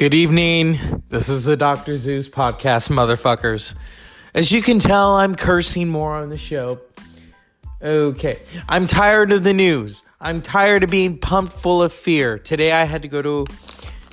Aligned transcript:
Good 0.00 0.14
evening. 0.14 0.78
This 1.10 1.28
is 1.28 1.44
the 1.44 1.58
Dr. 1.58 1.94
Zeus 1.94 2.26
podcast, 2.26 2.88
motherfuckers. 2.88 3.74
As 4.32 4.50
you 4.50 4.62
can 4.62 4.78
tell, 4.78 5.16
I'm 5.16 5.34
cursing 5.34 5.90
more 5.90 6.16
on 6.16 6.30
the 6.30 6.38
show. 6.38 6.80
Okay. 7.82 8.38
I'm 8.66 8.86
tired 8.86 9.30
of 9.30 9.44
the 9.44 9.52
news. 9.52 10.02
I'm 10.18 10.40
tired 10.40 10.84
of 10.84 10.90
being 10.90 11.18
pumped 11.18 11.52
full 11.52 11.82
of 11.82 11.92
fear. 11.92 12.38
Today 12.38 12.72
I 12.72 12.84
had 12.84 13.02
to 13.02 13.08
go 13.08 13.20
to 13.20 13.44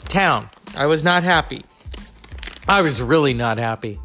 town. 0.10 0.50
I 0.76 0.88
was 0.88 1.06
not 1.06 1.24
happy. 1.24 1.64
I 2.68 2.82
was 2.82 3.02
really 3.02 3.34
not 3.34 3.58
happy. 3.58 3.98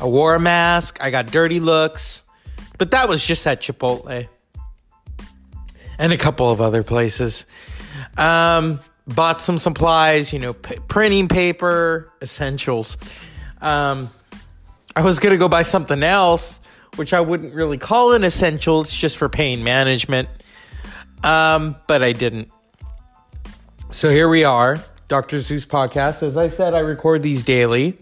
I 0.00 0.04
wore 0.04 0.36
a 0.36 0.40
mask. 0.40 1.02
I 1.02 1.10
got 1.10 1.32
dirty 1.32 1.58
looks. 1.58 2.22
But 2.78 2.92
that 2.92 3.08
was 3.08 3.26
just 3.26 3.44
at 3.48 3.62
Chipotle 3.62 4.28
and 5.98 6.12
a 6.12 6.16
couple 6.16 6.52
of 6.52 6.60
other 6.60 6.84
places. 6.84 7.46
Um, 8.16 8.78
bought 9.06 9.40
some 9.40 9.58
supplies, 9.58 10.32
you 10.32 10.38
know, 10.38 10.52
p- 10.52 10.78
printing 10.88 11.28
paper, 11.28 12.12
essentials. 12.20 12.98
Um, 13.60 14.10
I 14.94 15.02
was 15.02 15.18
going 15.18 15.32
to 15.32 15.38
go 15.38 15.48
buy 15.48 15.62
something 15.62 16.02
else, 16.02 16.60
which 16.96 17.12
I 17.12 17.20
wouldn't 17.20 17.54
really 17.54 17.78
call 17.78 18.12
an 18.12 18.24
essential. 18.24 18.80
It's 18.80 18.96
just 18.96 19.16
for 19.16 19.28
pain 19.28 19.62
management. 19.62 20.28
Um, 21.22 21.76
but 21.86 22.02
I 22.02 22.12
didn't. 22.12 22.50
So 23.90 24.10
here 24.10 24.28
we 24.28 24.44
are, 24.44 24.78
Dr. 25.08 25.40
Zeus 25.40 25.64
podcast. 25.64 26.22
As 26.22 26.36
I 26.36 26.48
said, 26.48 26.74
I 26.74 26.80
record 26.80 27.22
these 27.22 27.44
daily. 27.44 27.98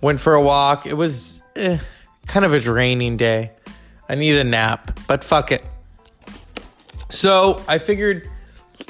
Went 0.00 0.20
for 0.20 0.34
a 0.34 0.40
walk. 0.42 0.86
It 0.86 0.94
was 0.94 1.42
eh, 1.56 1.78
kind 2.26 2.44
of 2.44 2.54
a 2.54 2.60
draining 2.60 3.16
day. 3.16 3.52
I 4.08 4.14
need 4.14 4.36
a 4.36 4.44
nap, 4.44 5.00
but 5.08 5.24
fuck 5.24 5.50
it. 5.50 5.64
So 7.10 7.62
I 7.66 7.78
figured 7.78 8.28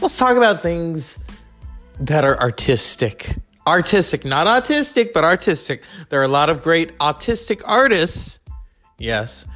let's 0.00 0.18
talk 0.18 0.36
about 0.36 0.62
things 0.62 1.18
that 2.00 2.24
are 2.24 2.38
artistic. 2.40 3.36
Artistic, 3.66 4.24
not 4.24 4.46
autistic, 4.46 5.12
but 5.12 5.24
artistic. 5.24 5.82
There 6.10 6.20
are 6.20 6.24
a 6.24 6.28
lot 6.28 6.50
of 6.50 6.62
great 6.62 6.98
autistic 6.98 7.62
artists. 7.64 8.38
Yes. 8.98 9.46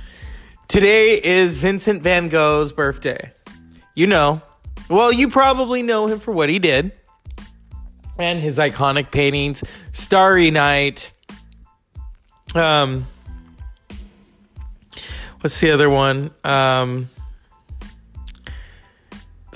Today 0.66 1.20
is 1.22 1.58
Vincent 1.58 2.02
van 2.02 2.28
Gogh's 2.28 2.72
birthday. 2.72 3.32
You 3.94 4.06
know. 4.06 4.42
Well, 4.88 5.12
you 5.12 5.28
probably 5.28 5.82
know 5.82 6.06
him 6.06 6.18
for 6.20 6.32
what 6.32 6.48
he 6.48 6.58
did 6.58 6.92
and 8.18 8.40
his 8.40 8.58
iconic 8.58 9.10
paintings, 9.10 9.62
Starry 9.92 10.50
Night. 10.50 11.12
Um, 12.54 13.06
what's 15.40 15.60
the 15.60 15.70
other 15.70 15.90
one? 15.90 16.30
Um, 16.42 17.10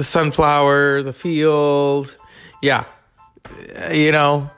the 0.02 0.06
sunflower, 0.06 1.00
the 1.04 1.12
field. 1.12 2.16
Yeah. 2.60 2.86
You 3.92 4.10
know, 4.10 4.50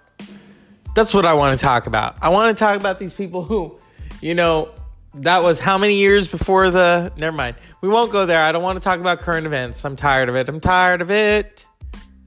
that's 0.94 1.12
what 1.12 1.26
I 1.26 1.34
want 1.34 1.58
to 1.58 1.62
talk 1.62 1.86
about. 1.86 2.16
I 2.22 2.30
want 2.30 2.56
to 2.56 2.64
talk 2.64 2.80
about 2.80 2.98
these 2.98 3.12
people 3.12 3.44
who, 3.44 3.78
you 4.22 4.34
know, 4.34 4.70
that 5.16 5.42
was 5.42 5.60
how 5.60 5.76
many 5.76 5.96
years 5.96 6.28
before 6.28 6.70
the. 6.70 7.12
Never 7.18 7.36
mind. 7.36 7.56
We 7.82 7.90
won't 7.90 8.10
go 8.10 8.24
there. 8.24 8.40
I 8.40 8.52
don't 8.52 8.62
want 8.62 8.76
to 8.76 8.80
talk 8.80 9.00
about 9.00 9.18
current 9.18 9.44
events. 9.44 9.84
I'm 9.84 9.96
tired 9.96 10.30
of 10.30 10.34
it. 10.34 10.48
I'm 10.48 10.60
tired 10.60 11.02
of 11.02 11.10
it. 11.10 11.66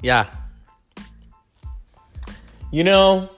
Yeah. 0.04 0.28
You 2.72 2.84
know, 2.84 3.32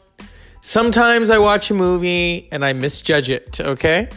sometimes 0.60 1.30
I 1.30 1.38
watch 1.38 1.72
a 1.72 1.74
movie 1.74 2.50
and 2.52 2.66
I 2.66 2.74
misjudge 2.74 3.30
it, 3.30 3.62
okay? 3.62 4.10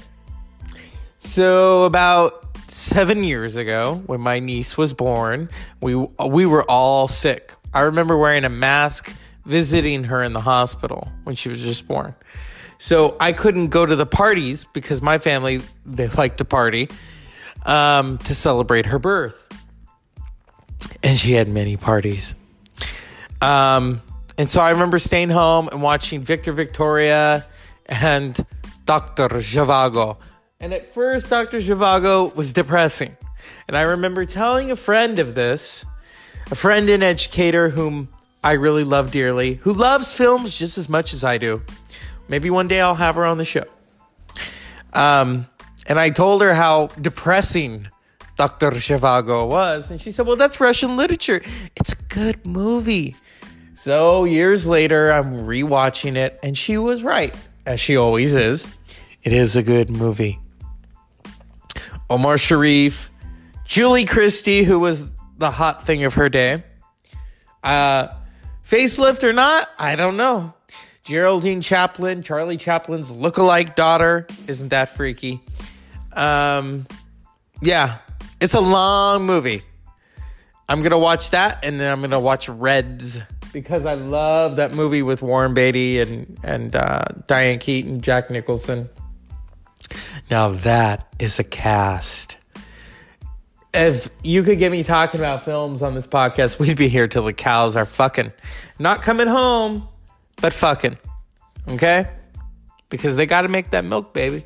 So, 1.20 1.84
about 1.84 2.41
seven 2.72 3.24
years 3.24 3.56
ago, 3.56 4.02
when 4.06 4.20
my 4.20 4.38
niece 4.38 4.78
was 4.78 4.92
born, 4.92 5.48
we, 5.80 5.94
we 5.94 6.46
were 6.46 6.64
all 6.70 7.08
sick. 7.08 7.54
I 7.74 7.82
remember 7.82 8.16
wearing 8.16 8.44
a 8.44 8.48
mask 8.48 9.14
visiting 9.44 10.04
her 10.04 10.22
in 10.22 10.32
the 10.32 10.40
hospital 10.40 11.10
when 11.24 11.34
she 11.34 11.48
was 11.48 11.62
just 11.62 11.86
born. 11.86 12.14
So 12.78 13.16
I 13.20 13.32
couldn't 13.32 13.68
go 13.68 13.86
to 13.86 13.94
the 13.94 14.06
parties 14.06 14.64
because 14.72 15.00
my 15.00 15.18
family 15.18 15.62
they 15.86 16.08
like 16.08 16.38
to 16.38 16.44
party 16.44 16.88
um, 17.64 18.18
to 18.18 18.34
celebrate 18.34 18.86
her 18.86 18.98
birth, 18.98 19.48
and 21.02 21.16
she 21.16 21.32
had 21.32 21.46
many 21.46 21.76
parties. 21.76 22.34
Um, 23.40 24.02
and 24.36 24.50
so 24.50 24.60
I 24.60 24.70
remember 24.70 24.98
staying 24.98 25.30
home 25.30 25.68
and 25.68 25.80
watching 25.80 26.22
Victor 26.22 26.52
Victoria 26.52 27.44
and 27.86 28.36
Doctor 28.84 29.28
Zhivago. 29.28 30.16
And 30.62 30.72
at 30.72 30.94
first, 30.94 31.28
Doctor 31.28 31.58
Zhivago 31.58 32.32
was 32.36 32.52
depressing, 32.52 33.16
and 33.66 33.76
I 33.76 33.82
remember 33.82 34.24
telling 34.24 34.70
a 34.70 34.76
friend 34.76 35.18
of 35.18 35.34
this, 35.34 35.84
a 36.52 36.54
friend 36.54 36.88
and 36.88 37.02
educator 37.02 37.68
whom 37.68 38.06
I 38.44 38.52
really 38.52 38.84
love 38.84 39.10
dearly, 39.10 39.54
who 39.54 39.72
loves 39.72 40.14
films 40.14 40.56
just 40.56 40.78
as 40.78 40.88
much 40.88 41.12
as 41.12 41.24
I 41.24 41.38
do. 41.38 41.62
Maybe 42.28 42.48
one 42.48 42.68
day 42.68 42.80
I'll 42.80 42.94
have 42.94 43.16
her 43.16 43.26
on 43.26 43.38
the 43.38 43.44
show. 43.44 43.64
Um, 44.92 45.46
and 45.88 45.98
I 45.98 46.10
told 46.10 46.42
her 46.42 46.54
how 46.54 46.86
depressing 47.00 47.88
Dr. 48.36 48.70
Zhivago 48.70 49.48
was. 49.48 49.90
And 49.90 50.00
she 50.00 50.12
said, 50.12 50.28
Well, 50.28 50.36
that's 50.36 50.60
Russian 50.60 50.96
literature. 50.96 51.42
It's 51.74 51.92
a 51.92 52.02
good 52.08 52.46
movie. 52.46 53.16
So 53.74 54.22
years 54.24 54.68
later, 54.68 55.10
I'm 55.10 55.40
rewatching 55.40 56.14
it, 56.14 56.38
and 56.44 56.56
she 56.56 56.78
was 56.78 57.02
right, 57.02 57.34
as 57.66 57.80
she 57.80 57.96
always 57.96 58.32
is. 58.32 58.72
It 59.24 59.32
is 59.32 59.56
a 59.56 59.62
good 59.64 59.90
movie. 59.90 60.38
Omar 62.12 62.36
Sharif, 62.36 63.10
Julie 63.64 64.04
Christie, 64.04 64.64
who 64.64 64.78
was 64.78 65.08
the 65.38 65.50
hot 65.50 65.86
thing 65.86 66.04
of 66.04 66.12
her 66.14 66.28
day. 66.28 66.62
Uh, 67.64 68.08
facelift 68.66 69.24
or 69.24 69.32
not, 69.32 69.66
I 69.78 69.96
don't 69.96 70.18
know. 70.18 70.52
Geraldine 71.04 71.62
Chaplin, 71.62 72.22
Charlie 72.22 72.58
Chaplin's 72.58 73.10
look-alike 73.10 73.76
daughter. 73.76 74.26
Isn't 74.46 74.68
that 74.68 74.90
freaky? 74.90 75.40
Um, 76.12 76.86
yeah, 77.62 77.96
it's 78.42 78.52
a 78.52 78.60
long 78.60 79.24
movie. 79.24 79.62
I'm 80.68 80.82
gonna 80.82 80.98
watch 80.98 81.30
that, 81.30 81.64
and 81.64 81.80
then 81.80 81.90
I'm 81.90 82.02
gonna 82.02 82.20
watch 82.20 82.46
Reds 82.50 83.22
because 83.54 83.86
I 83.86 83.94
love 83.94 84.56
that 84.56 84.74
movie 84.74 85.02
with 85.02 85.22
Warren 85.22 85.54
Beatty 85.54 86.00
and 86.00 86.38
and 86.44 86.76
uh, 86.76 87.04
Diane 87.26 87.58
Keaton, 87.58 88.02
Jack 88.02 88.28
Nicholson. 88.28 88.90
Now 90.30 90.50
that 90.50 91.12
is 91.18 91.38
a 91.38 91.44
cast. 91.44 92.38
If 93.74 94.10
you 94.22 94.42
could 94.42 94.58
get 94.58 94.70
me 94.70 94.82
talking 94.82 95.20
about 95.20 95.44
films 95.44 95.80
on 95.82 95.94
this 95.94 96.06
podcast, 96.06 96.58
we'd 96.58 96.76
be 96.76 96.88
here 96.88 97.08
till 97.08 97.24
the 97.24 97.32
cows 97.32 97.76
are 97.76 97.86
fucking. 97.86 98.32
Not 98.78 99.02
coming 99.02 99.28
home, 99.28 99.88
but 100.40 100.52
fucking. 100.52 100.98
Okay? 101.68 102.06
Because 102.90 103.16
they 103.16 103.24
got 103.24 103.42
to 103.42 103.48
make 103.48 103.70
that 103.70 103.84
milk, 103.84 104.12
baby. 104.12 104.44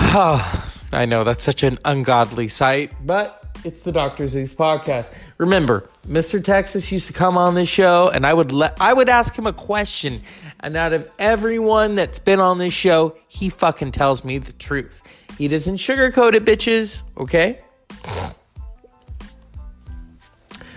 Oh, 0.00 0.64
I 0.92 1.04
know 1.04 1.24
that's 1.24 1.42
such 1.44 1.62
an 1.62 1.78
ungodly 1.84 2.48
sight, 2.48 2.92
but 3.04 3.45
it's 3.64 3.82
the 3.82 3.92
Dr. 3.92 4.28
Zeus 4.28 4.54
podcast. 4.54 5.14
Remember, 5.38 5.88
Mr. 6.06 6.42
Texas 6.42 6.90
used 6.90 7.06
to 7.08 7.12
come 7.12 7.36
on 7.36 7.54
this 7.54 7.68
show 7.68 8.10
and 8.14 8.26
I 8.26 8.32
would 8.32 8.52
let 8.52 8.76
I 8.80 8.92
would 8.92 9.08
ask 9.08 9.36
him 9.36 9.46
a 9.46 9.52
question 9.52 10.20
and 10.60 10.76
out 10.76 10.92
of 10.92 11.10
everyone 11.18 11.94
that's 11.94 12.18
been 12.18 12.40
on 12.40 12.58
this 12.58 12.72
show, 12.72 13.16
he 13.28 13.48
fucking 13.48 13.92
tells 13.92 14.24
me 14.24 14.38
the 14.38 14.52
truth. 14.52 15.02
He 15.36 15.48
doesn't 15.48 15.76
sugarcoat 15.76 16.34
it, 16.34 16.44
bitches, 16.44 17.02
okay? 17.18 17.60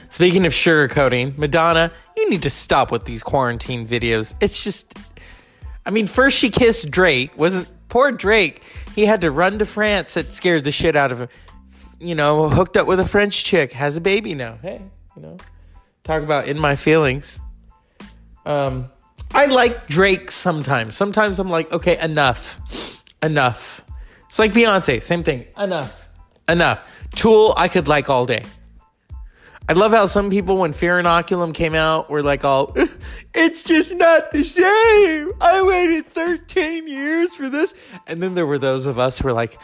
Speaking 0.09 0.46
of 0.46 0.51
sugarcoating, 0.51 1.38
Madonna, 1.38 1.91
you 2.17 2.29
need 2.29 2.44
to 2.44 2.50
stop 2.50 2.91
with 2.91 3.06
these 3.06 3.23
quarantine 3.23 3.88
videos. 3.88 4.34
It's 4.41 4.63
just 4.63 4.94
I 5.85 5.91
mean, 5.91 6.07
first 6.07 6.38
she 6.38 6.50
kissed 6.50 6.91
Drake. 6.91 7.38
Wasn't 7.38 7.67
poor 7.88 8.11
Drake. 8.11 8.63
He 8.96 9.06
had 9.06 9.22
to 9.22 9.31
run 9.31 9.59
to 9.59 9.66
France. 9.66 10.17
It 10.17 10.34
scared 10.34 10.63
the 10.63 10.72
shit 10.72 10.96
out 10.96 11.11
of 11.11 11.22
him. 11.22 11.29
You 11.99 12.16
know, 12.16 12.49
hooked 12.49 12.78
up 12.78 12.87
with 12.87 12.99
a 12.99 13.05
French 13.05 13.43
chick, 13.43 13.73
has 13.73 13.97
a 13.97 14.01
baby 14.01 14.34
now. 14.34 14.57
Hey, 14.61 14.81
you 15.16 15.22
know, 15.22 15.37
talk 16.03 16.23
about 16.23 16.47
in 16.47 16.57
my 16.57 16.75
feelings. 16.75 17.40
Um, 18.46 18.90
I 19.34 19.46
like 19.46 19.87
Drake 19.87 20.31
sometimes. 20.31 20.96
Sometimes 20.96 21.40
I'm 21.40 21.49
like, 21.49 21.72
okay, 21.72 21.99
enough, 22.01 23.03
enough. 23.22 23.81
It's 24.25 24.40
like 24.40 24.53
Beyonce, 24.53 25.01
same 25.01 25.23
thing. 25.23 25.46
Enough, 25.57 26.09
enough. 26.47 26.87
Tool, 27.16 27.53
I 27.57 27.67
could 27.67 27.87
like 27.87 28.09
all 28.09 28.25
day. 28.25 28.43
I 29.69 29.73
love 29.73 29.91
how 29.91 30.07
some 30.07 30.31
people, 30.31 30.57
when 30.57 30.73
Fear 30.73 31.03
Inoculum 31.03 31.53
came 31.53 31.75
out, 31.75 32.09
were 32.09 32.23
like, 32.23 32.43
all, 32.43 32.75
it's 33.35 33.63
just 33.63 33.96
not 33.96 34.31
the 34.31 34.43
same. 34.43 35.31
I 35.40 35.61
waited 35.61 36.07
13 36.07 36.87
years 36.87 37.35
for 37.35 37.49
this. 37.49 37.75
And 38.07 38.22
then 38.23 38.34
there 38.34 38.47
were 38.47 38.57
those 38.57 38.87
of 38.87 38.97
us 38.97 39.19
who 39.19 39.28
were 39.28 39.34
like, 39.34 39.59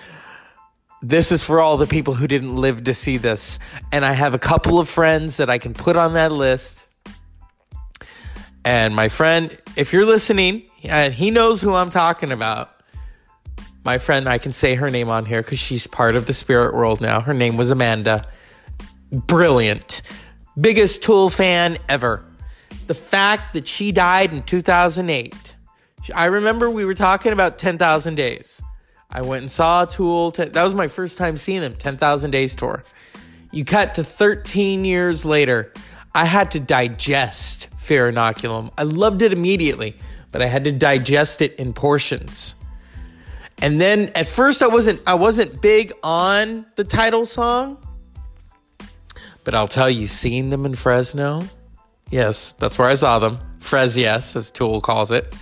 this 1.10 1.32
is 1.32 1.44
for 1.44 1.60
all 1.60 1.78
the 1.78 1.86
people 1.86 2.16
who 2.16 2.28
didn't 2.28 2.56
live 2.56 2.84
to 2.86 2.94
see 2.94 3.18
this. 3.18 3.60
And 3.92 4.04
I 4.04 4.14
have 4.14 4.34
a 4.34 4.40
couple 4.40 4.80
of 4.80 4.90
friends 4.90 5.38
that 5.38 5.50
I 5.50 5.60
can 5.60 5.74
put 5.74 5.96
on 5.96 6.14
that 6.14 6.32
list. 6.32 6.86
And 8.64 8.96
my 8.96 9.10
friend, 9.10 9.56
if 9.76 9.94
you're 9.94 10.06
listening, 10.06 10.64
and 10.84 11.14
he 11.14 11.30
knows 11.30 11.62
who 11.62 11.76
I'm 11.76 11.90
talking 11.90 12.32
about, 12.32 12.72
my 13.84 14.00
friend, 14.00 14.28
I 14.28 14.40
can 14.40 14.52
say 14.52 14.74
her 14.74 14.90
name 14.90 15.10
on 15.10 15.26
here 15.26 15.44
because 15.44 15.60
she's 15.60 15.86
part 15.86 16.16
of 16.16 16.26
the 16.26 16.34
spirit 16.34 16.74
world 16.74 17.02
now. 17.02 17.22
Her 17.22 17.36
name 17.36 17.56
was 17.56 17.70
Amanda 17.70 18.24
brilliant. 19.12 20.02
Biggest 20.60 21.04
Tool 21.04 21.30
fan 21.30 21.78
ever. 21.88 22.26
the 22.88 22.94
fact 22.94 23.54
that 23.54 23.68
she 23.68 23.92
died 23.92 24.32
in 24.32 24.44
2008. 24.44 25.56
I 26.14 26.26
remember 26.26 26.70
we 26.70 26.86
were 26.86 26.94
talking 26.94 27.32
about 27.32 27.58
10,000 27.58 28.16
Days. 28.16 28.62
I 29.10 29.22
went 29.22 29.42
and 29.42 29.52
saw 29.52 29.86
Tool. 29.86 30.32
That 30.32 30.64
was 30.64 30.76
my 30.76 30.88
first 30.88 31.18
time 31.18 31.38
seeing 31.38 31.62
them, 31.62 31.76
10,000 31.76 32.32
Days 32.32 32.56
tour. 32.56 32.84
You 33.52 33.64
cut 33.64 33.96
to 33.96 34.04
13 34.04 34.84
years 34.86 35.26
later. 35.26 35.72
I 36.14 36.26
had 36.26 36.52
to 36.52 36.60
digest 36.60 37.70
Fear 37.78 38.12
Inoculum. 38.12 38.72
I 38.78 38.84
loved 38.84 39.22
it 39.22 39.32
immediately, 39.34 39.98
but 40.32 40.42
I 40.42 40.48
had 40.48 40.64
to 40.66 40.72
digest 40.72 41.42
it 41.42 41.56
in 41.56 41.74
portions. 41.74 42.56
And 43.62 43.80
then 43.80 44.12
at 44.16 44.28
first 44.28 44.62
I 44.62 44.68
wasn't 44.68 45.02
I 45.08 45.14
wasn't 45.14 45.62
big 45.62 45.94
on 46.04 46.66
the 46.76 46.84
title 46.84 47.26
song. 47.26 47.78
But 49.44 49.54
I'll 49.54 49.68
tell 49.68 49.90
you, 49.90 50.08
seeing 50.08 50.50
them 50.50 50.66
in 50.66 50.74
Fresno, 50.74 51.44
yes, 52.10 52.54
that's 52.54 52.80
where 52.80 52.90
I 52.90 52.96
saw 52.96 53.20
them. 53.20 53.38
Fres 53.60 53.98
yes, 53.98 54.36
as 54.36 54.50
Tool 54.50 54.82
calls 54.82 55.12
it, 55.12 55.34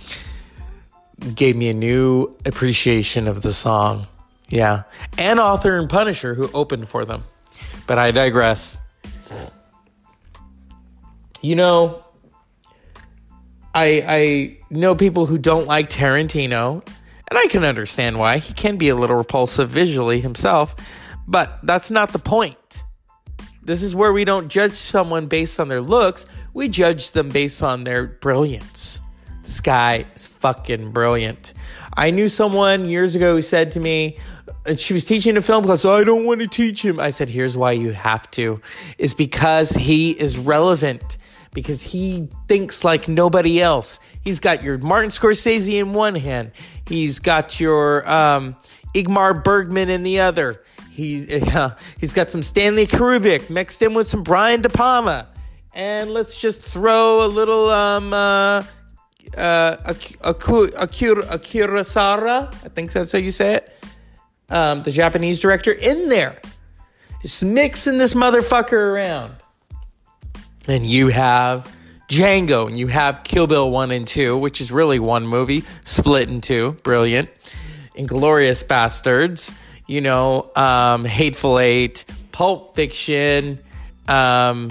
gave 1.34 1.56
me 1.56 1.68
a 1.68 1.74
new 1.74 2.36
appreciation 2.44 3.28
of 3.28 3.42
the 3.42 3.52
song. 3.52 4.06
Yeah. 4.48 4.82
And 5.18 5.40
Author 5.40 5.78
and 5.78 5.88
Punisher 5.88 6.34
who 6.34 6.50
opened 6.52 6.88
for 6.88 7.04
them. 7.04 7.24
But 7.86 7.98
I 7.98 8.10
digress. 8.10 8.78
You 11.40 11.56
know, 11.56 12.04
I 13.74 14.04
I 14.06 14.58
know 14.70 14.94
people 14.94 15.26
who 15.26 15.38
don't 15.38 15.66
like 15.66 15.90
Tarantino 15.90 16.86
and 17.28 17.38
I 17.38 17.46
can 17.48 17.64
understand 17.64 18.18
why. 18.18 18.38
He 18.38 18.54
can 18.54 18.76
be 18.76 18.88
a 18.88 18.94
little 18.94 19.16
repulsive 19.16 19.68
visually 19.68 20.20
himself, 20.20 20.76
but 21.26 21.58
that's 21.62 21.90
not 21.90 22.12
the 22.12 22.18
point. 22.18 22.56
This 23.62 23.82
is 23.82 23.94
where 23.94 24.12
we 24.12 24.24
don't 24.24 24.48
judge 24.48 24.74
someone 24.74 25.26
based 25.26 25.58
on 25.58 25.68
their 25.68 25.80
looks, 25.80 26.26
we 26.52 26.68
judge 26.68 27.12
them 27.12 27.30
based 27.30 27.62
on 27.62 27.84
their 27.84 28.06
brilliance. 28.06 29.00
This 29.44 29.60
guy 29.60 30.06
is 30.16 30.26
fucking 30.26 30.92
brilliant. 30.92 31.52
I 31.96 32.10
knew 32.10 32.28
someone 32.28 32.86
years 32.86 33.14
ago 33.14 33.34
who 33.34 33.42
said 33.42 33.72
to 33.72 33.80
me, 33.80 34.18
and 34.64 34.80
she 34.80 34.94
was 34.94 35.04
teaching 35.04 35.36
a 35.36 35.42
film 35.42 35.64
class, 35.64 35.82
so 35.82 35.94
I 35.94 36.02
don't 36.02 36.24
want 36.24 36.40
to 36.40 36.48
teach 36.48 36.82
him. 36.82 36.98
I 36.98 37.10
said, 37.10 37.28
here's 37.28 37.56
why 37.56 37.72
you 37.72 37.92
have 37.92 38.30
to. 38.32 38.60
Is 38.96 39.12
because 39.12 39.70
he 39.70 40.12
is 40.12 40.38
relevant 40.38 41.18
because 41.52 41.82
he 41.82 42.28
thinks 42.48 42.84
like 42.84 43.06
nobody 43.06 43.60
else. 43.60 44.00
He's 44.22 44.40
got 44.40 44.62
your 44.62 44.78
Martin 44.78 45.10
Scorsese 45.10 45.78
in 45.78 45.92
one 45.92 46.14
hand, 46.14 46.52
he's 46.86 47.18
got 47.18 47.60
your 47.60 48.08
um, 48.10 48.56
Ingmar 48.94 49.42
Bergman 49.42 49.90
in 49.90 50.02
the 50.02 50.20
other. 50.20 50.62
He's 50.90 51.32
uh, 51.54 51.76
he's 51.98 52.12
got 52.12 52.30
some 52.30 52.42
Stanley 52.42 52.86
Kubrick 52.86 53.50
mixed 53.50 53.82
in 53.82 53.94
with 53.94 54.06
some 54.06 54.22
Brian 54.22 54.62
De 54.62 54.68
Palma, 54.68 55.28
and 55.74 56.10
let's 56.10 56.40
just 56.40 56.60
throw 56.60 57.24
a 57.24 57.28
little 57.28 57.68
um 57.68 58.12
uh, 58.12 58.64
uh 59.36 59.94
Akira, 60.24 61.84
Sara, 61.84 62.50
I 62.64 62.68
think 62.68 62.92
that's 62.92 63.12
how 63.12 63.18
you 63.18 63.30
say 63.30 63.54
it, 63.54 63.76
um, 64.48 64.82
the 64.82 64.90
Japanese 64.90 65.40
director 65.40 65.72
in 65.72 66.08
there. 66.08 66.40
Just 67.22 67.44
mixing 67.44 67.98
this 67.98 68.14
motherfucker 68.14 68.72
around 68.72 69.34
and 70.68 70.86
you 70.86 71.08
have 71.08 71.70
Django, 72.08 72.66
and 72.66 72.76
you 72.76 72.86
have 72.86 73.24
Kill 73.24 73.46
Bill 73.46 73.70
1 73.70 73.90
and 73.90 74.06
2, 74.06 74.36
which 74.36 74.60
is 74.60 74.70
really 74.70 74.98
one 74.98 75.26
movie, 75.26 75.64
split 75.84 76.28
in 76.28 76.40
two, 76.40 76.72
brilliant. 76.82 77.30
Inglourious 77.96 78.64
Basterds, 78.64 79.54
you 79.86 80.00
know, 80.00 80.50
um, 80.56 81.04
Hateful 81.04 81.58
Eight, 81.58 82.04
Pulp 82.32 82.74
Fiction, 82.74 83.58
um, 84.08 84.70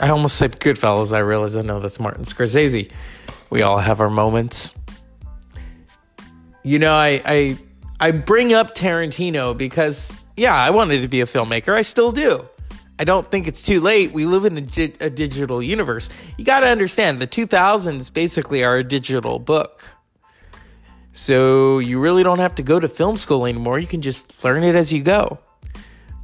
I 0.00 0.08
almost 0.08 0.36
said 0.36 0.58
Goodfellas. 0.60 1.12
I 1.12 1.18
realize 1.18 1.56
I 1.56 1.62
know 1.62 1.78
that's 1.78 2.00
Martin 2.00 2.24
Scorsese. 2.24 2.90
We 3.50 3.62
all 3.62 3.78
have 3.78 4.00
our 4.00 4.10
moments. 4.10 4.74
You 6.62 6.78
know, 6.78 6.94
I, 6.94 7.22
I 7.24 7.58
I 7.98 8.10
bring 8.12 8.54
up 8.54 8.74
Tarantino 8.74 9.56
because 9.56 10.12
yeah, 10.36 10.56
I 10.56 10.70
wanted 10.70 11.02
to 11.02 11.08
be 11.08 11.20
a 11.20 11.26
filmmaker. 11.26 11.74
I 11.74 11.82
still 11.82 12.12
do. 12.12 12.48
I 12.98 13.04
don't 13.04 13.30
think 13.30 13.48
it's 13.48 13.62
too 13.62 13.80
late. 13.80 14.12
We 14.12 14.26
live 14.26 14.44
in 14.44 14.58
a, 14.58 15.04
a 15.04 15.10
digital 15.10 15.62
universe. 15.62 16.10
You 16.36 16.44
got 16.44 16.60
to 16.60 16.66
understand 16.66 17.18
the 17.18 17.26
2000s 17.26 18.12
basically 18.12 18.62
are 18.62 18.76
a 18.76 18.84
digital 18.84 19.38
book. 19.38 19.88
So 21.12 21.78
you 21.78 21.98
really 21.98 22.22
don't 22.22 22.38
have 22.38 22.54
to 22.56 22.62
go 22.62 22.78
to 22.78 22.88
film 22.88 23.16
school 23.16 23.46
anymore. 23.46 23.78
You 23.78 23.86
can 23.86 24.02
just 24.02 24.44
learn 24.44 24.64
it 24.64 24.74
as 24.74 24.92
you 24.92 25.02
go. 25.02 25.38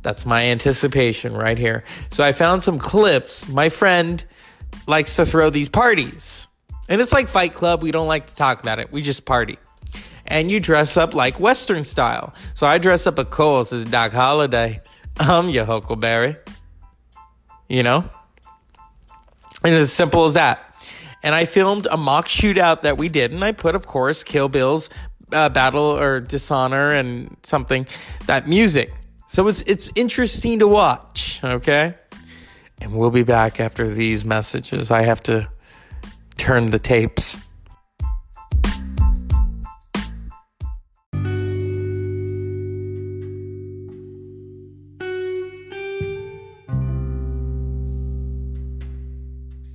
That's 0.06 0.24
my 0.24 0.44
anticipation 0.44 1.34
right 1.34 1.58
here. 1.58 1.82
So 2.10 2.22
I 2.22 2.30
found 2.30 2.62
some 2.62 2.78
clips. 2.78 3.48
My 3.48 3.70
friend 3.70 4.24
likes 4.86 5.16
to 5.16 5.26
throw 5.26 5.50
these 5.50 5.68
parties. 5.68 6.46
And 6.88 7.00
it's 7.00 7.12
like 7.12 7.26
Fight 7.26 7.54
Club. 7.54 7.82
We 7.82 7.90
don't 7.90 8.06
like 8.06 8.28
to 8.28 8.36
talk 8.36 8.60
about 8.60 8.78
it. 8.78 8.92
We 8.92 9.02
just 9.02 9.26
party. 9.26 9.58
And 10.24 10.48
you 10.48 10.60
dress 10.60 10.96
up 10.96 11.12
like 11.14 11.40
Western 11.40 11.84
style. 11.84 12.34
So 12.54 12.68
I 12.68 12.78
dress 12.78 13.08
up 13.08 13.18
a 13.18 13.24
Coles 13.24 13.72
as 13.72 13.84
Doc 13.84 14.12
Holliday. 14.12 14.80
I'm 15.18 15.48
your 15.48 15.64
Huckleberry 15.64 16.36
you 17.68 17.82
know? 17.82 18.08
And 19.64 19.74
as 19.74 19.92
simple 19.92 20.24
as 20.24 20.34
that. 20.34 20.62
And 21.22 21.34
I 21.34 21.44
filmed 21.44 21.88
a 21.90 21.96
mock 21.96 22.26
shootout 22.26 22.82
that 22.82 22.98
we 22.98 23.08
did, 23.08 23.32
and 23.32 23.44
I 23.44 23.52
put, 23.52 23.74
of 23.74 23.86
course, 23.86 24.22
Kill 24.22 24.48
Bill's 24.48 24.90
uh, 25.32 25.48
Battle 25.48 25.82
or 25.82 26.20
Dishonor 26.20 26.92
and 26.92 27.36
something, 27.42 27.86
that 28.26 28.46
music. 28.46 28.92
So 29.28 29.48
it's 29.48 29.62
it's 29.62 29.90
interesting 29.96 30.60
to 30.60 30.68
watch, 30.68 31.40
okay? 31.42 31.94
And 32.80 32.94
we'll 32.94 33.10
be 33.10 33.24
back 33.24 33.58
after 33.58 33.90
these 33.90 34.24
messages. 34.24 34.92
I 34.92 35.02
have 35.02 35.20
to 35.24 35.48
turn 36.36 36.66
the 36.66 36.78
tapes. 36.78 37.36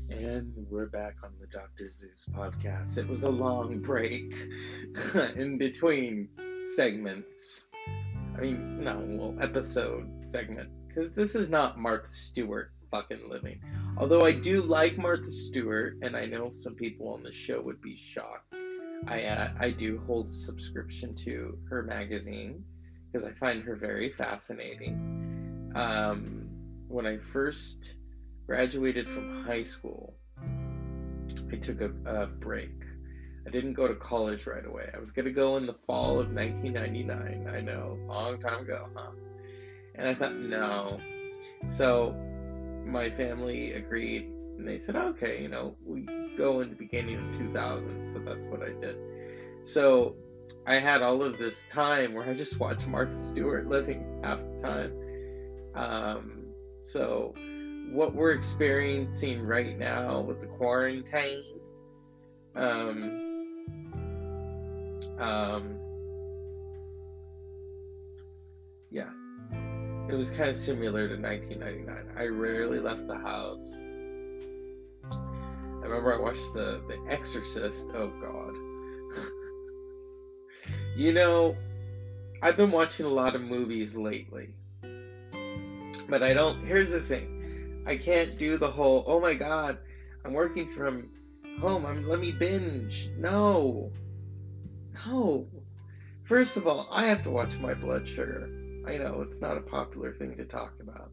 And 0.09 0.53
we're 0.69 0.85
back 0.85 1.17
on 1.23 1.31
the 1.41 1.47
Dr. 1.51 1.89
Zeus 1.89 2.25
podcast. 2.33 2.97
It 2.97 3.07
was 3.07 3.23
a 3.23 3.29
long 3.29 3.79
break 3.79 4.33
in 5.35 5.57
between 5.57 6.29
segments. 6.63 7.67
I 8.35 8.41
mean, 8.41 8.83
no, 8.83 9.03
well, 9.07 9.35
episode 9.39 10.09
segment. 10.25 10.69
Because 10.87 11.15
this 11.15 11.35
is 11.35 11.49
not 11.49 11.79
Martha 11.79 12.07
Stewart 12.07 12.71
fucking 12.91 13.29
living. 13.29 13.61
Although 13.97 14.25
I 14.25 14.33
do 14.33 14.61
like 14.61 14.97
Martha 14.97 15.31
Stewart, 15.31 15.97
and 16.01 16.15
I 16.15 16.25
know 16.25 16.51
some 16.51 16.75
people 16.75 17.07
on 17.09 17.23
the 17.23 17.31
show 17.31 17.61
would 17.61 17.81
be 17.81 17.95
shocked. 17.95 18.53
I 19.07 19.23
uh, 19.23 19.49
I 19.59 19.71
do 19.71 20.01
hold 20.05 20.27
a 20.27 20.31
subscription 20.31 21.15
to 21.15 21.57
her 21.69 21.83
magazine 21.83 22.63
because 23.11 23.27
I 23.27 23.33
find 23.33 23.63
her 23.63 23.75
very 23.75 24.09
fascinating. 24.09 25.71
Um, 25.75 26.49
when 26.87 27.07
I 27.07 27.17
first 27.17 27.97
graduated 28.45 29.09
from 29.09 29.43
high 29.43 29.63
school, 29.63 30.13
I 31.51 31.55
took 31.55 31.81
a, 31.81 31.91
a 32.05 32.27
break. 32.27 32.73
I 33.45 33.49
didn't 33.49 33.73
go 33.73 33.87
to 33.87 33.95
college 33.95 34.45
right 34.45 34.65
away. 34.65 34.89
I 34.93 34.99
was 34.99 35.11
going 35.11 35.25
to 35.25 35.31
go 35.31 35.57
in 35.57 35.65
the 35.65 35.73
fall 35.73 36.19
of 36.19 36.31
1999. 36.31 37.47
I 37.53 37.61
know, 37.61 37.97
long 38.07 38.39
time 38.39 38.61
ago, 38.61 38.87
huh? 38.95 39.11
And 39.95 40.07
I 40.07 40.13
thought, 40.13 40.35
no. 40.35 40.99
So 41.65 42.15
my 42.85 43.09
family 43.09 43.73
agreed, 43.73 44.31
and 44.57 44.67
they 44.67 44.77
said, 44.77 44.95
okay, 44.95 45.41
you 45.41 45.47
know, 45.47 45.75
we 45.83 46.05
go 46.37 46.61
in 46.61 46.69
the 46.69 46.75
beginning 46.75 47.29
of 47.29 47.37
2000. 47.37 48.05
So 48.05 48.19
that's 48.19 48.45
what 48.47 48.61
I 48.61 48.69
did. 48.79 48.95
So 49.63 50.15
I 50.67 50.75
had 50.75 51.01
all 51.01 51.23
of 51.23 51.37
this 51.37 51.65
time 51.67 52.13
where 52.13 52.29
I 52.29 52.33
just 52.33 52.59
watched 52.59 52.87
Martha 52.87 53.15
Stewart 53.15 53.67
living 53.67 54.21
half 54.23 54.39
the 54.39 54.61
time. 54.61 54.93
Um, 55.73 56.43
so 56.79 57.33
what 57.91 58.13
we're 58.13 58.31
experiencing 58.31 59.41
right 59.41 59.77
now 59.77 60.21
with 60.21 60.41
the 60.41 60.47
quarantine. 60.47 61.43
Um, 62.55 63.30
um, 65.21 65.77
yeah, 68.89 69.09
it 70.09 70.15
was 70.15 70.31
kind 70.31 70.49
of 70.49 70.57
similar 70.57 71.07
to 71.07 71.15
1999. 71.15 72.15
I 72.17 72.27
rarely 72.27 72.79
left 72.79 73.07
the 73.07 73.17
house. 73.17 73.85
I 75.11 75.85
remember 75.85 76.13
I 76.13 76.19
watched 76.19 76.53
the 76.53 76.81
The 76.87 77.11
Exorcist. 77.11 77.91
Oh 77.93 78.11
God. 78.21 78.55
you 80.95 81.13
know, 81.13 81.55
I've 82.41 82.57
been 82.57 82.71
watching 82.71 83.05
a 83.05 83.09
lot 83.09 83.35
of 83.35 83.41
movies 83.41 83.95
lately. 83.95 84.55
But 86.09 86.23
I 86.23 86.33
don't. 86.33 86.65
Here's 86.65 86.91
the 86.91 86.99
thing 86.99 87.83
I 87.85 87.95
can't 87.95 88.37
do 88.37 88.57
the 88.57 88.67
whole, 88.67 89.03
oh 89.07 89.19
my 89.19 89.33
god, 89.33 89.77
I'm 90.25 90.33
working 90.33 90.67
from 90.67 91.09
home, 91.59 91.85
I'm, 91.85 92.07
let 92.07 92.19
me 92.19 92.31
binge. 92.31 93.09
No. 93.17 93.91
No. 95.05 95.47
First 96.23 96.57
of 96.57 96.67
all, 96.67 96.87
I 96.91 97.05
have 97.05 97.23
to 97.23 97.31
watch 97.31 97.59
my 97.59 97.73
blood 97.73 98.07
sugar. 98.07 98.49
I 98.87 98.97
know 98.97 99.21
it's 99.21 99.41
not 99.41 99.57
a 99.57 99.61
popular 99.61 100.13
thing 100.13 100.37
to 100.37 100.45
talk 100.45 100.73
about. 100.79 101.11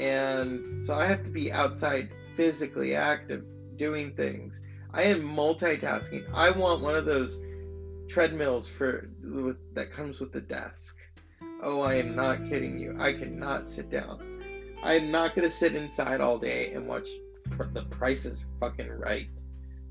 And 0.00 0.66
so 0.82 0.94
I 0.94 1.06
have 1.06 1.24
to 1.24 1.30
be 1.30 1.52
outside 1.52 2.10
physically 2.34 2.94
active, 2.94 3.44
doing 3.76 4.12
things. 4.12 4.64
I 4.92 5.02
am 5.02 5.22
multitasking. 5.22 6.24
I 6.34 6.50
want 6.50 6.82
one 6.82 6.96
of 6.96 7.04
those 7.04 7.42
treadmills 8.08 8.68
for 8.68 9.08
with, 9.22 9.58
that 9.74 9.90
comes 9.90 10.20
with 10.20 10.32
the 10.32 10.40
desk. 10.40 10.98
Oh, 11.62 11.82
I 11.82 11.94
am 11.94 12.16
not 12.16 12.44
kidding 12.44 12.78
you. 12.78 12.96
I 12.98 13.12
cannot 13.12 13.66
sit 13.66 13.90
down. 13.90 14.74
I 14.82 14.94
am 14.94 15.10
not 15.10 15.34
going 15.34 15.46
to 15.46 15.54
sit 15.54 15.74
inside 15.74 16.20
all 16.20 16.38
day 16.38 16.72
and 16.72 16.88
watch 16.88 17.08
The 17.72 17.84
Price 17.90 18.24
is 18.24 18.44
Fucking 18.58 18.88
Right. 18.88 19.28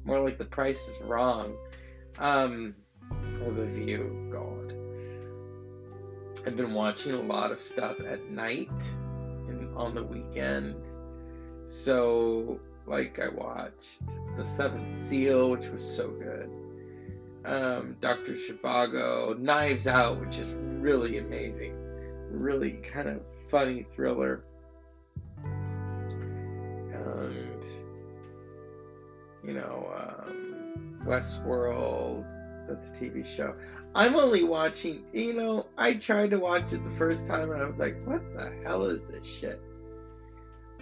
More 0.04 0.20
like 0.20 0.38
The 0.40 0.46
Price 0.46 0.88
is 0.88 1.02
Wrong. 1.04 1.56
Um, 2.18 2.76
or 3.46 3.52
The 3.52 3.66
View. 3.66 4.30
God. 4.32 4.74
I've 6.46 6.56
been 6.56 6.74
watching 6.74 7.14
a 7.14 7.22
lot 7.22 7.52
of 7.52 7.60
stuff 7.60 8.00
at 8.00 8.30
night 8.30 8.72
and 9.48 9.76
on 9.78 9.94
the 9.94 10.04
weekend. 10.04 10.88
So, 11.66 12.60
like, 12.86 13.20
I 13.20 13.30
watched 13.30 14.04
The 14.38 14.46
Seventh 14.46 14.94
Seal, 14.94 15.52
which 15.52 15.68
was 15.68 15.84
so 15.84 16.10
good. 16.12 16.50
Um, 17.46 17.98
Dr. 18.02 18.34
Zhivago, 18.34 19.38
Knives 19.38 19.88
Out, 19.88 20.20
which 20.20 20.38
is 20.38 20.54
really 20.54 21.18
amazing. 21.18 21.76
Really 22.32 22.74
kind 22.74 23.10
of 23.10 23.22
funny 23.50 23.86
thriller. 23.92 24.44
And, 26.94 27.66
you 29.44 29.54
know, 29.54 29.94
um, 29.96 30.49
Westworld, 31.10 32.26
that's 32.68 32.92
a 32.92 33.04
TV 33.04 33.26
show. 33.26 33.56
I'm 33.96 34.16
only 34.16 34.44
watching, 34.44 35.04
you 35.12 35.34
know, 35.34 35.66
I 35.76 35.94
tried 35.94 36.30
to 36.32 36.40
watch 36.40 36.72
it 36.72 36.84
the 36.84 36.92
first 36.92 37.26
time 37.26 37.52
and 37.52 37.60
I 37.60 37.66
was 37.66 37.80
like, 37.80 37.98
what 38.06 38.22
the 38.38 38.62
hell 38.64 38.86
is 38.86 39.06
this 39.06 39.26
shit? 39.26 39.60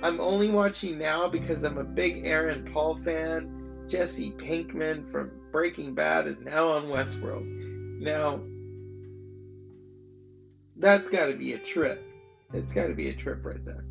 I'm 0.03 0.19
only 0.19 0.49
watching 0.49 0.99
now 0.99 1.29
because 1.29 1.63
I'm 1.63 1.77
a 1.77 1.83
big 1.83 2.25
Aaron 2.25 2.65
Paul 2.65 2.97
fan. 2.97 3.85
Jesse 3.87 4.31
Pinkman 4.31 5.09
from 5.09 5.31
Breaking 5.53 5.95
Bad 5.95 6.27
is 6.27 6.41
now 6.41 6.67
on 6.67 6.87
Westworld. 6.87 7.45
Now, 8.01 8.41
that's 10.75 11.09
got 11.09 11.27
to 11.27 11.37
be 11.37 11.53
a 11.53 11.57
trip. 11.57 12.03
It's 12.53 12.73
got 12.73 12.87
to 12.87 12.93
be 12.93 13.07
a 13.07 13.13
trip 13.13 13.45
right 13.45 13.63
there. 13.63 13.85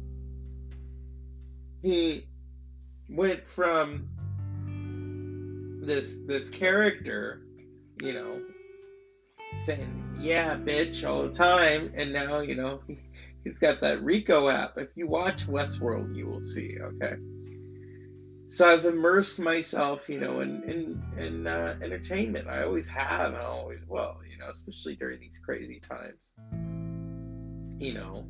He 1.81 2.27
went 3.09 3.47
from 3.47 4.11
this 5.87 6.23
this 6.27 6.51
character, 6.51 7.43
you 8.03 8.13
know, 8.13 8.43
saying 9.65 10.17
"yeah, 10.21 10.57
bitch" 10.57 11.09
all 11.09 11.23
the 11.23 11.33
time, 11.33 11.93
and 11.95 12.13
now 12.13 12.41
you 12.41 12.55
know 12.55 12.81
he's 13.45 13.59
got 13.59 13.81
that 13.81 14.03
Rico 14.03 14.49
app. 14.49 14.77
If 14.77 14.89
you 14.97 15.07
watch 15.07 15.47
Westworld, 15.47 16.15
you 16.15 16.27
will 16.27 16.43
see. 16.43 16.77
Okay, 16.81 17.17
so 18.49 18.67
I've 18.67 18.85
immersed 18.85 19.41
myself, 19.41 20.09
you 20.09 20.21
know, 20.21 20.41
in 20.41 20.63
in, 20.65 21.03
in 21.25 21.47
uh, 21.47 21.77
entertainment. 21.83 22.49
I 22.49 22.63
always 22.63 22.87
have, 22.89 23.33
and 23.33 23.43
I 23.43 23.45
always 23.45 23.81
will, 23.89 24.17
you 24.31 24.39
know, 24.39 24.51
especially 24.51 24.97
during 24.97 25.21
these 25.21 25.39
crazy 25.39 25.81
times. 25.81 26.35
You 27.79 27.95
know, 27.95 28.27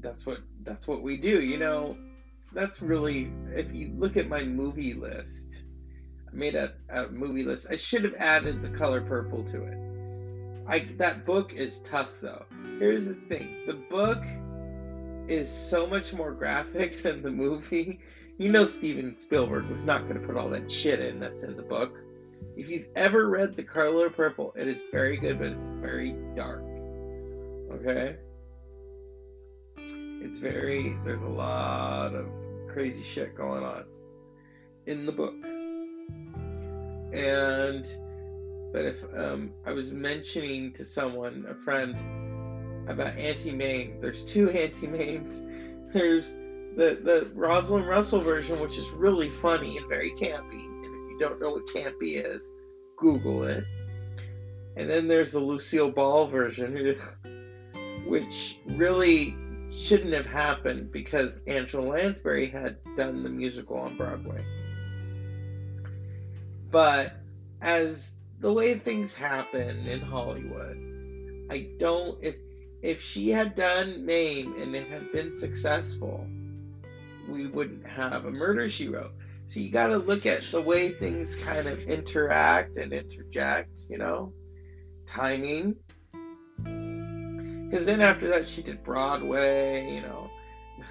that's 0.00 0.26
what 0.26 0.38
that's 0.62 0.88
what 0.88 1.02
we 1.02 1.16
do. 1.16 1.40
You 1.40 1.58
know, 1.58 1.96
that's 2.52 2.82
really 2.82 3.32
if 3.54 3.72
you 3.72 3.94
look 3.96 4.16
at 4.16 4.28
my 4.28 4.44
movie 4.44 4.94
list. 4.94 5.61
Made 6.32 6.54
a, 6.54 6.72
a 6.88 7.08
movie 7.08 7.44
list. 7.44 7.68
I 7.70 7.76
should 7.76 8.04
have 8.04 8.14
added 8.14 8.62
the 8.62 8.70
color 8.70 9.00
purple 9.00 9.44
to 9.44 9.64
it. 9.64 9.78
I 10.66 10.78
that 10.96 11.26
book 11.26 11.54
is 11.54 11.82
tough 11.82 12.20
though. 12.20 12.44
Here's 12.78 13.06
the 13.06 13.14
thing: 13.14 13.66
the 13.66 13.74
book 13.74 14.22
is 15.28 15.50
so 15.50 15.86
much 15.86 16.14
more 16.14 16.32
graphic 16.32 17.02
than 17.02 17.22
the 17.22 17.30
movie 17.30 18.00
you 18.38 18.50
know 18.50 18.64
Steven 18.64 19.18
Spielberg 19.18 19.66
was 19.66 19.84
not 19.84 20.08
going 20.08 20.20
to 20.20 20.26
put 20.26 20.36
all 20.36 20.48
that 20.50 20.70
shit 20.70 21.00
in 21.00 21.20
that's 21.20 21.42
in 21.42 21.56
the 21.56 21.62
book. 21.62 21.96
If 22.56 22.68
you've 22.68 22.88
ever 22.96 23.28
read 23.28 23.56
The 23.56 23.62
Color 23.62 24.10
Purple, 24.10 24.52
it 24.56 24.66
is 24.66 24.82
very 24.90 25.16
good, 25.16 25.38
but 25.38 25.48
it's 25.48 25.68
very 25.68 26.16
dark. 26.34 26.64
Okay? 27.72 28.16
It's 29.76 30.38
very, 30.38 30.96
there's 31.04 31.22
a 31.22 31.28
lot 31.28 32.14
of 32.14 32.26
crazy 32.68 33.04
shit 33.04 33.34
going 33.36 33.62
on 33.62 33.84
in 34.86 35.06
the 35.06 35.12
book. 35.12 35.34
And, 37.12 37.86
but 38.72 38.86
if 38.86 39.04
um, 39.14 39.52
I 39.66 39.72
was 39.72 39.92
mentioning 39.92 40.72
to 40.72 40.84
someone, 40.84 41.46
a 41.48 41.54
friend, 41.54 41.96
about 42.88 43.16
Auntie 43.16 43.52
Mame, 43.52 43.98
there's 44.00 44.24
two 44.24 44.50
Auntie 44.50 44.86
Mames. 44.86 45.48
There's 45.92 46.38
the 46.76 46.98
the 47.02 47.30
Rosalind 47.34 47.86
Russell 47.86 48.20
version, 48.20 48.58
which 48.60 48.78
is 48.78 48.90
really 48.90 49.28
funny 49.28 49.76
and 49.76 49.88
very 49.88 50.10
campy. 50.12 50.64
And 50.64 50.84
if 50.84 51.10
you 51.10 51.16
don't 51.20 51.40
know 51.40 51.50
what 51.50 51.66
campy 51.66 52.24
is, 52.24 52.54
Google 52.96 53.44
it. 53.44 53.64
And 54.76 54.90
then 54.90 55.06
there's 55.06 55.32
the 55.32 55.40
Lucille 55.40 55.90
Ball 55.90 56.26
version, 56.26 56.96
which 58.06 58.58
really 58.66 59.36
shouldn't 59.70 60.14
have 60.14 60.26
happened 60.26 60.92
because 60.92 61.42
Angela 61.46 61.86
Lansbury 61.86 62.46
had 62.46 62.78
done 62.96 63.22
the 63.22 63.30
musical 63.30 63.76
on 63.78 63.96
Broadway. 63.96 64.44
But 66.72 67.12
as 67.60 68.18
the 68.40 68.52
way 68.52 68.74
things 68.74 69.14
happen 69.14 69.86
in 69.86 70.00
Hollywood, 70.00 70.78
I 71.50 71.68
don't 71.78 72.18
if 72.24 72.36
if 72.82 73.00
she 73.02 73.28
had 73.28 73.54
done 73.54 74.06
Mame 74.06 74.54
and 74.58 74.74
it 74.74 74.88
had 74.88 75.12
been 75.12 75.34
successful, 75.34 76.26
we 77.28 77.46
wouldn't 77.46 77.86
have 77.86 78.24
a 78.24 78.30
murder 78.30 78.68
she 78.70 78.88
wrote. 78.88 79.12
So 79.44 79.60
you 79.60 79.70
got 79.70 79.88
to 79.88 79.98
look 79.98 80.24
at 80.24 80.40
the 80.40 80.62
way 80.62 80.88
things 80.88 81.36
kind 81.36 81.68
of 81.68 81.78
interact 81.80 82.78
and 82.78 82.92
interject, 82.92 83.82
you 83.90 83.98
know, 83.98 84.32
timing. 85.06 85.76
Because 86.56 87.84
then 87.84 88.00
after 88.00 88.28
that, 88.28 88.46
she 88.46 88.62
did 88.62 88.82
Broadway, 88.82 89.94
you 89.94 90.00
know, 90.00 90.30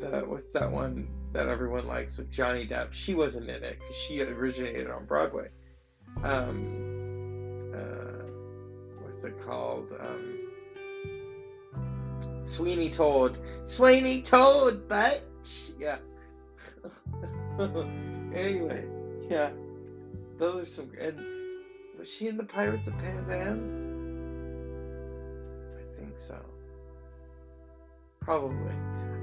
the, 0.00 0.24
what's 0.26 0.50
that 0.52 0.72
one 0.72 1.08
that 1.34 1.48
everyone 1.48 1.86
likes 1.86 2.16
with 2.16 2.30
Johnny 2.30 2.66
Depp? 2.66 2.92
She 2.92 3.14
wasn't 3.14 3.50
in 3.50 3.62
it 3.62 3.78
because 3.80 3.96
she 3.96 4.22
originated 4.22 4.88
on 4.88 5.04
Broadway. 5.04 5.48
Um, 6.22 7.72
uh, 7.74 8.24
what's 9.02 9.24
it 9.24 9.34
called? 9.44 9.92
Um, 10.00 10.38
Sweeney 12.42 12.88
Todd. 12.88 13.38
Sweeney 13.64 14.22
Todd, 14.22 14.88
but 14.88 15.22
yeah. 15.78 15.98
anyway, 18.32 18.86
yeah. 19.28 19.50
Those 20.38 20.62
are 20.62 20.66
some. 20.66 20.92
And 21.00 21.18
was 21.98 22.12
she 22.12 22.28
in 22.28 22.36
the 22.36 22.44
Pirates 22.44 22.86
of 22.86 22.96
Penzance? 22.98 23.88
I 25.78 25.98
think 25.98 26.16
so. 26.16 26.38
Probably. 28.20 28.72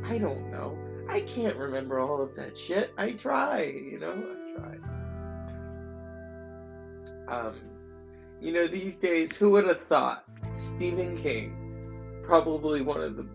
I 0.04 0.18
don't 0.18 0.52
know. 0.52 0.78
I 1.12 1.20
can't 1.20 1.58
remember 1.58 2.00
all 2.00 2.22
of 2.22 2.36
that 2.38 2.58
shit. 2.58 2.94
I 2.98 3.12
try, 3.12 3.64
you 3.64 4.00
know, 4.00 4.14
I 4.14 4.58
try. 4.58 4.78
Um, 7.28 7.56
you 8.40 8.54
know, 8.54 8.66
these 8.66 8.98
days, 8.98 9.36
who 9.36 9.52
would 9.52 9.68
have 9.68 9.82
thought 9.82 10.24
Stephen 10.54 11.18
King, 11.18 12.22
probably 12.24 12.82
one 12.82 13.02
of 13.02 13.18
the 13.18 13.28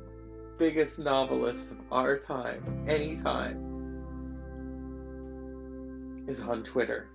biggest 0.59 0.99
novelists 0.99 1.73
of 1.73 1.79
our 1.93 2.19
time, 2.19 2.87
any 2.89 3.17
time, 3.17 3.63
is 6.27 6.43
on 6.43 6.63
Twitter. 6.63 7.09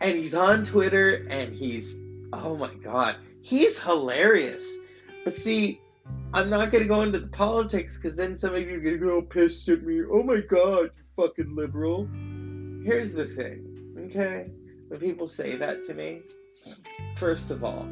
And 0.00 0.18
he's 0.18 0.34
on 0.34 0.64
Twitter 0.64 1.26
and 1.30 1.54
he's, 1.54 1.96
oh 2.32 2.56
my 2.56 2.74
god, 2.82 3.16
he's 3.40 3.80
hilarious. 3.80 4.80
But 5.24 5.40
see, 5.40 5.80
I'm 6.34 6.48
not 6.48 6.70
to 6.82 6.88
go 6.88 7.02
into 7.02 7.20
the 7.20 7.28
politics 7.28 7.96
because 7.96 8.16
then 8.16 8.38
some 8.38 8.54
of 8.54 8.60
you 8.62 8.78
are 8.78 8.82
to 8.82 8.96
go 8.96 9.22
pissed 9.22 9.68
at 9.68 9.82
me. 9.82 10.00
Oh 10.10 10.22
my 10.22 10.40
god, 10.40 10.90
you 10.96 11.02
fucking 11.16 11.54
liberal. 11.54 12.08
Here's 12.84 13.14
the 13.14 13.26
thing, 13.26 13.94
okay? 14.06 14.50
When 14.88 14.98
people 14.98 15.28
say 15.28 15.56
that 15.56 15.86
to 15.86 15.94
me, 15.94 16.22
first 17.16 17.50
of 17.50 17.62
all, 17.64 17.86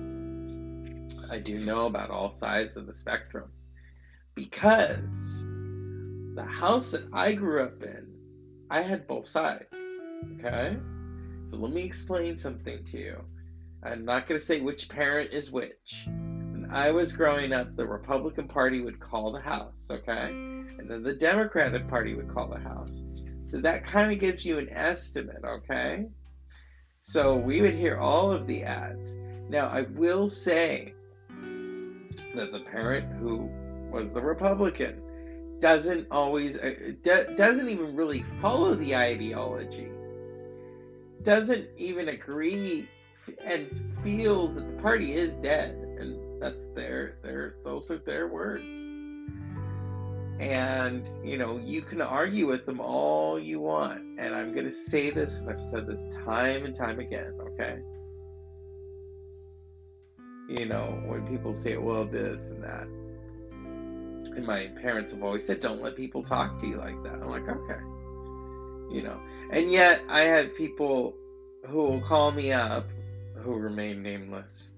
I 1.31 1.39
do 1.39 1.59
know 1.61 1.87
about 1.87 2.11
all 2.11 2.31
sides 2.31 2.77
of 2.77 2.87
the 2.87 2.95
spectrum 2.95 3.51
because 4.35 5.47
the 6.35 6.45
house 6.45 6.93
that 6.93 7.05
I 7.13 7.35
grew 7.35 7.63
up 7.63 7.83
in, 7.83 8.09
I 8.71 8.81
had 8.83 9.07
both 9.07 9.27
sides. 9.27 9.79
Okay? 10.39 10.77
So 11.47 11.57
let 11.57 11.73
me 11.73 11.83
explain 11.83 12.37
something 12.37 12.85
to 12.85 12.99
you. 12.99 13.25
I'm 13.83 14.05
not 14.05 14.27
to 14.41 14.45
say 14.45 14.61
which 14.61 14.89
parent 14.89 15.33
is 15.33 15.51
which. 15.51 16.09
I 16.73 16.93
was 16.93 17.15
growing 17.15 17.53
up, 17.53 17.77
the 17.77 17.87
Republican 17.87 18.49
Party 18.49 18.81
would 18.81 19.01
call 19.01 19.33
the 19.33 19.41
House, 19.41 19.91
okay? 19.91 20.29
And 20.31 20.89
then 20.89 21.03
the 21.03 21.15
Democratic 21.15 21.89
Party 21.89 22.15
would 22.15 22.33
call 22.33 22.49
the 22.49 22.59
House. 22.59 23.07
So 23.45 23.61
that 23.61 23.85
kind 23.85 24.13
of 24.13 24.21
gives 24.21 24.45
you 24.45 24.59
an 24.59 24.69
estimate, 24.71 25.45
okay? 25.45 26.07
So 27.01 27.37
we 27.37 27.61
would 27.61 27.75
hear 27.75 27.99
all 27.99 28.31
of 28.31 28.47
the 28.47 28.63
ads. 28.63 29.19
Now, 29.49 29.67
I 29.67 29.83
will 29.83 30.29
say 30.29 30.95
that 32.35 32.53
the 32.53 32.61
parent 32.71 33.13
who 33.19 33.51
was 33.91 34.15
the 34.15 34.23
Republican 34.23 35.59
doesn't 35.61 36.07
always 36.11 36.59
uh, 36.59 36.75
do, 37.03 37.35
doesn't 37.37 37.69
even 37.69 37.97
really 37.97 38.23
follow 38.41 38.75
the 38.75 38.97
ideology 38.97 39.91
doesn't 41.23 41.69
even 41.77 42.09
agree 42.09 42.89
and 43.45 43.69
feels 44.03 44.55
that 44.55 44.69
the 44.69 44.83
party 44.83 45.13
is 45.13 45.39
dead 45.39 45.80
that's 46.41 46.67
their 46.69 47.17
their 47.23 47.57
those 47.65 47.91
are 47.91 47.99
their 47.99 48.29
words. 48.29 48.75
And 50.41 51.07
you 51.23 51.37
know 51.37 51.59
you 51.59 51.83
can 51.83 52.01
argue 52.01 52.47
with 52.47 52.65
them 52.65 52.81
all 52.81 53.39
you 53.39 53.61
want. 53.61 54.19
And 54.19 54.35
i'm 54.35 54.55
to 54.55 54.71
say 54.73 55.11
this 55.11 55.41
and 55.41 55.51
i've 55.51 55.61
said 55.61 55.87
this 55.87 56.17
time 56.25 56.65
and 56.65 56.75
time 56.75 56.99
again 56.99 57.35
okay? 57.41 57.79
You 60.49 60.67
know 60.67 61.03
when 61.07 61.27
people 61.29 61.55
say 61.55 61.77
well 61.77 62.05
this 62.05 62.51
and 62.51 62.65
that. 62.65 62.89
And 64.37 64.47
my 64.47 64.69
parents 64.81 65.13
have 65.13 65.23
always 65.23 65.47
said 65.47 65.61
don't 65.61 65.83
let 65.83 65.95
people 65.95 66.23
talk 66.23 66.59
to 66.61 66.67
you 66.67 66.77
like 66.77 67.03
that. 67.05 67.15
I'm 67.15 67.29
like 67.29 67.49
okay. 67.49 67.81
You 68.91 69.03
know 69.03 69.21
and 69.51 69.71
yet 69.71 70.03
i 70.09 70.23
have 70.23 70.55
people 70.57 71.15
who 71.67 71.79
will 71.79 72.01
call 72.01 72.33
me 72.33 72.53
up 72.53 72.89
who 73.37 73.55
remain 73.55 74.03
nameless 74.03 74.73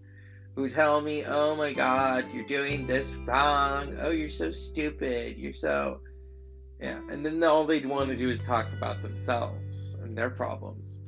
who 0.55 0.69
tell 0.69 1.01
me, 1.01 1.25
oh 1.27 1.57
my 1.57 1.73
god, 1.73 2.27
you're 2.33 2.47
doing 2.47 2.87
this 2.87 3.15
wrong. 3.15 3.97
Oh, 4.01 4.11
you're 4.11 4.29
so 4.29 4.51
stupid. 4.51 5.39
You're 5.39 5.53
so. 5.53 6.01
Yeah. 6.81 7.01
And 7.11 7.25
then 7.25 7.43
all 7.45 7.65
they'd 7.65 7.87
want 7.87 8.11
to 8.11 8.17
do 8.17 8.29
is 8.29 8.43
talk 8.43 8.69
about 8.73 9.03
themselves 9.03 9.95
and 10.03 10.17
their 10.17 10.31
problems. 10.31 11.03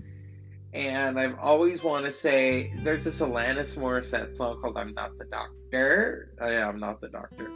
And 0.72 1.20
I've 1.20 1.38
always 1.38 1.84
want 1.84 2.06
to 2.06 2.12
say, 2.12 2.72
there's 2.82 3.04
this 3.04 3.20
Alanis 3.20 3.78
Morissette 3.78 4.32
song 4.32 4.60
called 4.60 4.76
I'm 4.76 4.94
Not 4.94 5.16
the 5.18 5.24
Doctor. 5.24 6.32
Oh, 6.40 6.46
I'm 6.46 6.80
not 6.80 7.00
the 7.00 7.08
doctor. 7.08 7.48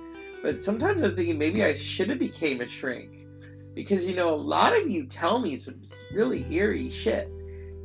But 0.42 0.62
sometimes 0.62 1.02
I'm 1.02 1.16
thinking 1.16 1.38
maybe 1.38 1.64
I 1.64 1.74
should 1.74 2.10
have 2.10 2.20
became 2.20 2.60
a 2.60 2.66
shrink. 2.66 3.26
Because, 3.74 4.08
you 4.08 4.14
know, 4.14 4.32
a 4.32 4.36
lot 4.36 4.76
of 4.76 4.88
you 4.88 5.06
tell 5.06 5.40
me 5.40 5.56
some 5.56 5.82
really 6.12 6.44
eerie 6.52 6.90
shit 6.90 7.28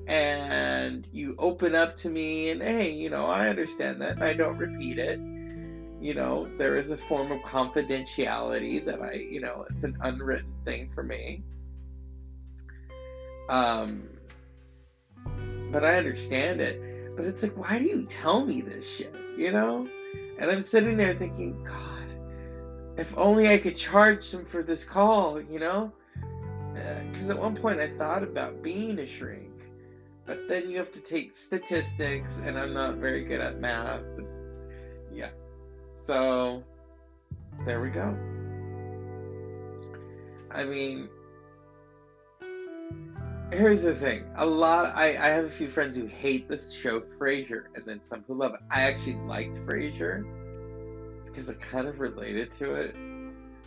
and 0.08 1.10
you 1.14 1.36
open 1.40 1.76
up 1.76 1.96
to 1.96 2.10
me 2.10 2.50
and 2.50 2.62
hey 2.62 2.92
you 2.92 3.10
know 3.10 3.26
i 3.26 3.48
understand 3.48 4.02
that 4.02 4.12
and 4.12 4.24
i 4.24 4.34
don't 4.34 4.58
repeat 4.58 4.98
it. 4.98 5.20
You 6.02 6.14
know 6.14 6.50
there 6.58 6.76
is 6.76 6.92
a 6.92 6.98
form 6.98 7.32
of 7.32 7.40
confidentiality 7.42 8.84
that 8.84 9.02
i 9.02 9.14
you 9.14 9.40
know 9.40 9.66
it's 9.70 9.84
an 9.84 9.98
unwritten 10.02 10.54
thing 10.66 10.90
for 10.94 11.04
me. 11.04 11.44
Um 13.48 14.10
but 15.72 15.86
i 15.86 15.96
understand 15.96 16.60
it. 16.60 17.16
But 17.16 17.26
it's 17.26 17.44
like 17.44 17.56
why 17.56 17.80
do 17.80 17.86
you 17.86 18.04
tell 18.04 18.46
me 18.46 18.62
this 18.62 18.88
shit 18.98 19.16
you 19.38 19.52
know? 19.52 19.88
And 20.38 20.52
i'm 20.52 20.62
sitting 20.62 20.98
there 20.98 21.14
thinking 21.14 21.64
god 21.64 21.80
if 22.98 23.18
only 23.18 23.48
i 23.48 23.58
could 23.58 23.78
charge 23.78 24.30
them 24.32 24.44
for 24.44 24.64
this 24.64 24.84
call 24.84 25.40
you 25.40 25.60
know? 25.60 25.94
Because 26.74 27.30
uh, 27.30 27.36
at 27.36 27.40
one 27.40 27.56
point 27.56 27.80
i 27.80 27.88
thought 27.88 28.24
about 28.24 28.62
being 28.62 29.00
a 29.00 29.06
shrink 29.06 29.53
but 30.26 30.48
then 30.48 30.70
you 30.70 30.78
have 30.78 30.92
to 30.94 31.02
take 31.02 31.36
statistics, 31.36 32.42
and 32.46 32.58
I'm 32.58 32.74
not 32.74 32.96
very 32.96 33.24
good 33.24 33.42
at 33.42 33.60
math. 33.60 34.02
Yeah. 35.12 35.30
So, 35.96 36.64
there 37.66 37.82
we 37.82 37.90
go. 37.90 38.18
I 40.52 40.64
mean, 40.64 41.10
here's 43.52 43.84
the 43.84 43.94
thing. 43.94 44.26
A 44.36 44.46
lot, 44.46 44.92
I, 44.96 45.10
I 45.10 45.30
have 45.30 45.46
a 45.46 45.50
few 45.50 45.68
friends 45.68 45.98
who 45.98 46.06
hate 46.06 46.48
this 46.48 46.74
show, 46.74 47.00
Frasier, 47.02 47.66
and 47.76 47.86
then 47.86 48.02
some 48.04 48.24
who 48.28 48.36
love 48.36 48.54
it. 48.54 48.60
I 48.70 48.84
actually 48.84 49.16
liked 49.26 49.58
Frasier 49.66 50.24
because 51.26 51.50
I 51.50 51.56
kind 51.56 51.88
of 51.88 52.00
related 52.00 52.52
to 52.54 52.76
it. 52.76 52.96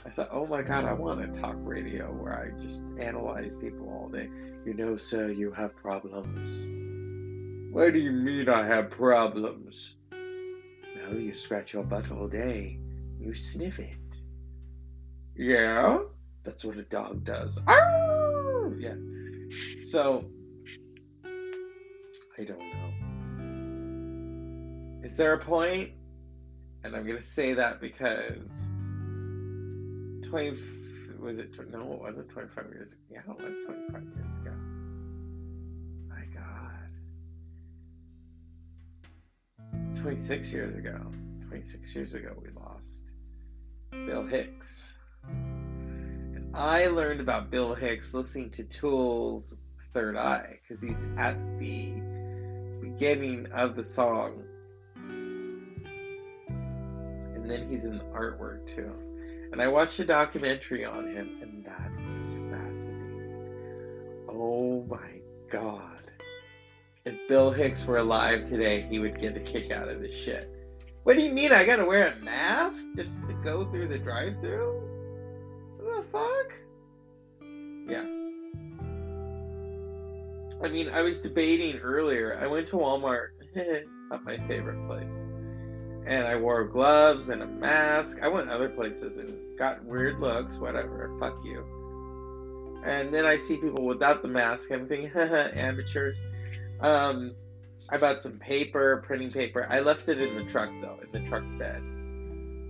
I 0.06 0.10
thought, 0.10 0.28
oh 0.30 0.46
my 0.46 0.62
god, 0.62 0.84
I 0.84 0.92
want 0.92 1.20
to 1.20 1.40
talk 1.40 1.56
radio 1.58 2.06
where 2.12 2.32
I 2.32 2.50
just 2.60 2.84
analyze 2.96 3.56
people 3.56 3.88
all 3.88 4.08
day. 4.08 4.30
You 4.64 4.72
know, 4.72 4.96
sir, 4.96 5.30
you 5.30 5.50
have 5.50 5.74
problems. 5.74 6.68
What 7.72 7.92
do 7.92 7.98
you 7.98 8.12
mean 8.12 8.48
I 8.48 8.64
have 8.64 8.90
problems? 8.90 9.96
Well, 10.12 11.18
you 11.18 11.34
scratch 11.34 11.72
your 11.72 11.82
butt 11.82 12.12
all 12.12 12.28
day. 12.28 12.78
You 13.18 13.34
sniff 13.34 13.80
it. 13.80 13.96
Yeah? 15.34 15.98
That's 16.44 16.64
what 16.64 16.76
a 16.76 16.84
dog 16.84 17.24
does. 17.24 17.60
Arr! 17.66 18.76
Yeah. 18.78 18.94
So, 19.84 20.24
I 22.38 22.44
don't 22.44 22.60
know. 22.60 22.92
Is 25.02 25.16
there 25.16 25.32
a 25.32 25.38
point? 25.38 25.90
And 26.84 26.94
I'm 26.94 27.04
going 27.04 27.16
to 27.16 27.22
say 27.22 27.54
that 27.54 27.80
because 27.80 28.72
20 30.26 30.56
was 31.20 31.38
it 31.38 31.50
no 31.70 31.92
it 31.92 32.00
wasn't 32.00 32.28
25 32.28 32.64
years 32.72 32.96
yeah 33.10 33.20
it 33.20 33.28
was 33.28 33.60
25 33.60 34.02
years 34.16 34.38
ago. 34.38 34.52
My 36.08 36.24
god. 36.34 36.90
26 40.00 40.52
years 40.52 40.76
ago 40.76 40.98
26 41.48 41.96
years 41.96 42.14
ago 42.14 42.34
we 42.42 42.48
lost 42.60 43.12
bill 43.90 44.24
hicks. 44.24 44.98
And 45.24 46.50
i 46.54 46.86
learned 46.88 47.20
about 47.20 47.50
bill 47.50 47.74
hicks 47.74 48.12
listening 48.12 48.50
to 48.50 48.64
tool's 48.64 49.60
third 49.94 50.16
eye 50.16 50.58
because 50.62 50.82
he's 50.82 51.06
at 51.16 51.36
the 51.58 51.94
beginning 52.82 53.46
of 53.52 53.76
the 53.76 53.84
song. 53.84 54.42
And 57.34 57.50
then 57.50 57.68
he's 57.68 57.84
in 57.84 57.98
the 57.98 58.04
artwork 58.04 58.66
too 58.66 59.05
and 59.56 59.62
I 59.62 59.68
watched 59.68 59.98
a 60.00 60.04
documentary 60.04 60.84
on 60.84 61.10
him, 61.10 61.38
and 61.40 61.64
that 61.64 61.90
was 62.14 62.34
fascinating. 62.50 64.26
Oh 64.28 64.84
my 64.86 65.22
god. 65.48 66.10
If 67.06 67.16
Bill 67.26 67.50
Hicks 67.50 67.86
were 67.86 67.96
alive 67.96 68.44
today, 68.44 68.82
he 68.82 68.98
would 68.98 69.18
get 69.18 69.34
a 69.34 69.40
kick 69.40 69.70
out 69.70 69.88
of 69.88 70.02
this 70.02 70.14
shit. 70.14 70.54
What 71.04 71.16
do 71.16 71.22
you 71.22 71.32
mean 71.32 71.52
I 71.52 71.64
gotta 71.64 71.86
wear 71.86 72.08
a 72.08 72.16
mask 72.22 72.84
just 72.96 73.26
to 73.28 73.32
go 73.32 73.64
through 73.64 73.88
the 73.88 73.98
drive 73.98 74.42
through? 74.42 74.78
What 75.78 76.02
the 76.02 76.18
fuck? 76.18 76.52
Yeah. 77.88 78.04
I 80.62 80.68
mean, 80.68 80.90
I 80.90 81.00
was 81.00 81.22
debating 81.22 81.80
earlier. 81.80 82.38
I 82.38 82.46
went 82.46 82.68
to 82.68 82.76
Walmart, 82.76 83.28
not 84.10 84.22
my 84.22 84.36
favorite 84.48 84.86
place 84.86 85.26
and 86.06 86.26
I 86.26 86.36
wore 86.36 86.64
gloves 86.64 87.30
and 87.30 87.42
a 87.42 87.46
mask. 87.46 88.22
I 88.22 88.28
went 88.28 88.48
other 88.48 88.68
places 88.68 89.18
and 89.18 89.36
got 89.56 89.84
weird 89.84 90.20
looks, 90.20 90.58
whatever. 90.58 91.14
Fuck 91.18 91.44
you. 91.44 91.64
And 92.84 93.12
then 93.12 93.24
I 93.24 93.38
see 93.38 93.56
people 93.56 93.84
without 93.84 94.22
the 94.22 94.28
mask. 94.28 94.70
I'm 94.70 94.86
thinking, 94.86 95.10
amateurs. 95.16 96.24
Um, 96.80 97.34
I 97.88 97.98
bought 97.98 98.22
some 98.22 98.38
paper, 98.38 99.02
printing 99.06 99.30
paper. 99.30 99.66
I 99.68 99.80
left 99.80 100.08
it 100.08 100.20
in 100.20 100.36
the 100.36 100.44
truck 100.44 100.70
though, 100.80 100.98
in 101.02 101.12
the 101.12 101.28
truck 101.28 101.44
bed. 101.58 101.82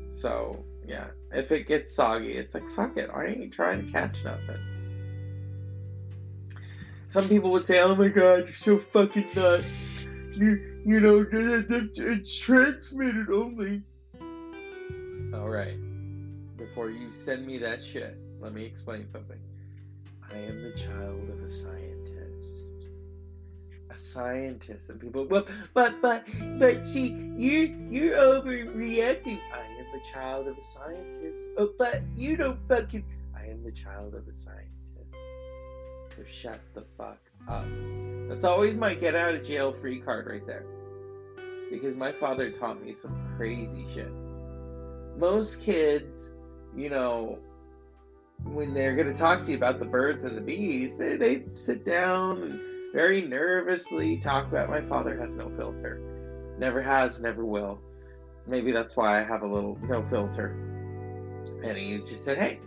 So 0.08 0.64
yeah, 0.86 1.08
if 1.32 1.52
it 1.52 1.66
gets 1.66 1.94
soggy, 1.94 2.32
it's 2.32 2.54
like 2.54 2.68
fuck 2.70 2.96
it. 2.96 3.10
I 3.12 3.26
ain't 3.26 3.52
trying 3.52 3.86
to 3.86 3.92
catch 3.92 4.24
nothing. 4.24 4.58
Some 7.06 7.28
people 7.28 7.50
would 7.52 7.66
say, 7.66 7.80
"Oh 7.80 7.94
my 7.94 8.08
god, 8.08 8.46
you're 8.46 8.54
so 8.54 8.78
fucking 8.78 9.28
nuts." 9.34 9.96
You 10.32 10.82
you 10.84 11.00
know, 11.00 11.26
it's 11.32 12.38
transmitted 12.38 13.30
only. 13.30 13.82
All 15.34 15.48
right. 15.48 15.76
Before 16.68 16.90
you 16.90 17.10
send 17.10 17.46
me 17.46 17.58
that 17.58 17.82
shit, 17.82 18.18
let 18.40 18.52
me 18.52 18.64
explain 18.64 19.06
something. 19.06 19.38
I 20.30 20.36
am 20.36 20.62
the 20.62 20.72
child 20.72 21.30
of 21.30 21.40
a 21.40 21.48
scientist. 21.48 22.72
A 23.90 23.96
scientist, 23.96 24.90
and 24.90 25.00
people, 25.00 25.26
well, 25.26 25.46
but, 25.74 25.94
but, 26.02 26.24
but, 26.58 26.84
see, 26.84 27.10
you, 27.36 27.88
you're 27.88 28.16
overreacting. 28.16 29.38
I 29.54 29.60
am 29.78 29.86
the 29.92 30.04
child 30.12 30.48
of 30.48 30.58
a 30.58 30.62
scientist. 30.62 31.50
Oh, 31.56 31.70
but 31.78 32.02
you 32.16 32.36
don't 32.36 32.58
fucking. 32.68 33.04
I 33.36 33.46
am 33.46 33.62
the 33.62 33.72
child 33.72 34.14
of 34.14 34.26
a 34.26 34.32
scientist. 34.32 35.14
So 36.16 36.24
shut 36.28 36.60
the 36.74 36.84
fuck 36.98 37.20
up. 37.48 37.66
That's 38.28 38.44
always 38.44 38.76
my 38.76 38.94
get 38.94 39.14
out 39.14 39.34
of 39.34 39.44
jail 39.44 39.72
free 39.72 40.00
card 40.00 40.26
right 40.26 40.46
there 40.46 40.66
because 41.70 41.96
my 41.96 42.12
father 42.12 42.50
taught 42.50 42.82
me 42.82 42.92
some 42.92 43.16
crazy 43.36 43.86
shit. 43.92 44.10
Most 45.18 45.62
kids, 45.62 46.35
you 46.76 46.90
know, 46.90 47.38
when 48.44 48.74
they're 48.74 48.94
going 48.94 49.08
to 49.08 49.14
talk 49.14 49.42
to 49.42 49.50
you 49.50 49.56
about 49.56 49.78
the 49.78 49.86
birds 49.86 50.24
and 50.24 50.36
the 50.36 50.40
bees, 50.40 50.98
they, 50.98 51.16
they 51.16 51.42
sit 51.52 51.84
down 51.84 52.42
and 52.42 52.60
very 52.94 53.20
nervously 53.20 54.18
talk 54.18 54.46
about 54.46 54.68
my 54.68 54.80
father 54.82 55.16
has 55.16 55.34
no 55.34 55.48
filter. 55.56 55.98
Never 56.58 56.80
has, 56.80 57.20
never 57.20 57.44
will. 57.44 57.80
Maybe 58.46 58.72
that's 58.72 58.96
why 58.96 59.18
I 59.18 59.22
have 59.22 59.42
a 59.42 59.46
little 59.46 59.78
no 59.88 60.02
filter. 60.02 60.54
And 61.64 61.76
he 61.76 61.94
just 61.96 62.24
said, 62.24 62.38
hey, 62.38 62.58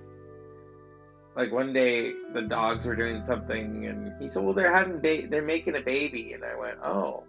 like 1.36 1.52
one 1.52 1.72
day 1.72 2.12
the 2.34 2.42
dogs 2.42 2.86
were 2.86 2.96
doing 2.96 3.24
something 3.24 3.86
and 3.86 4.12
he 4.20 4.28
said, 4.28 4.44
well, 4.44 4.54
they're 4.54 4.74
having, 4.74 5.00
ba- 5.00 5.28
they're 5.30 5.42
making 5.42 5.76
a 5.76 5.82
baby. 5.82 6.34
And 6.34 6.44
I 6.44 6.56
went, 6.56 6.78
oh 6.84 7.24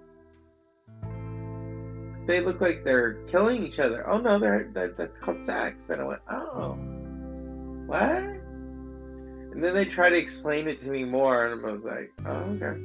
they 2.26 2.40
look 2.40 2.60
like 2.60 2.84
they're 2.84 3.14
killing 3.24 3.64
each 3.64 3.78
other. 3.78 4.08
Oh 4.08 4.18
no, 4.18 4.38
they're, 4.38 4.70
they're 4.72 4.92
that's 4.96 5.18
called 5.18 5.40
sex. 5.40 5.90
And 5.90 6.00
I 6.00 6.04
went, 6.04 6.20
oh, 6.30 6.78
what? 7.86 8.40
And 9.52 9.64
then 9.64 9.74
they 9.74 9.84
try 9.84 10.10
to 10.10 10.16
explain 10.16 10.68
it 10.68 10.78
to 10.80 10.90
me 10.90 11.04
more, 11.04 11.46
and 11.46 11.66
I 11.66 11.72
was 11.72 11.84
like, 11.84 12.12
oh, 12.24 12.30
okay. 12.30 12.76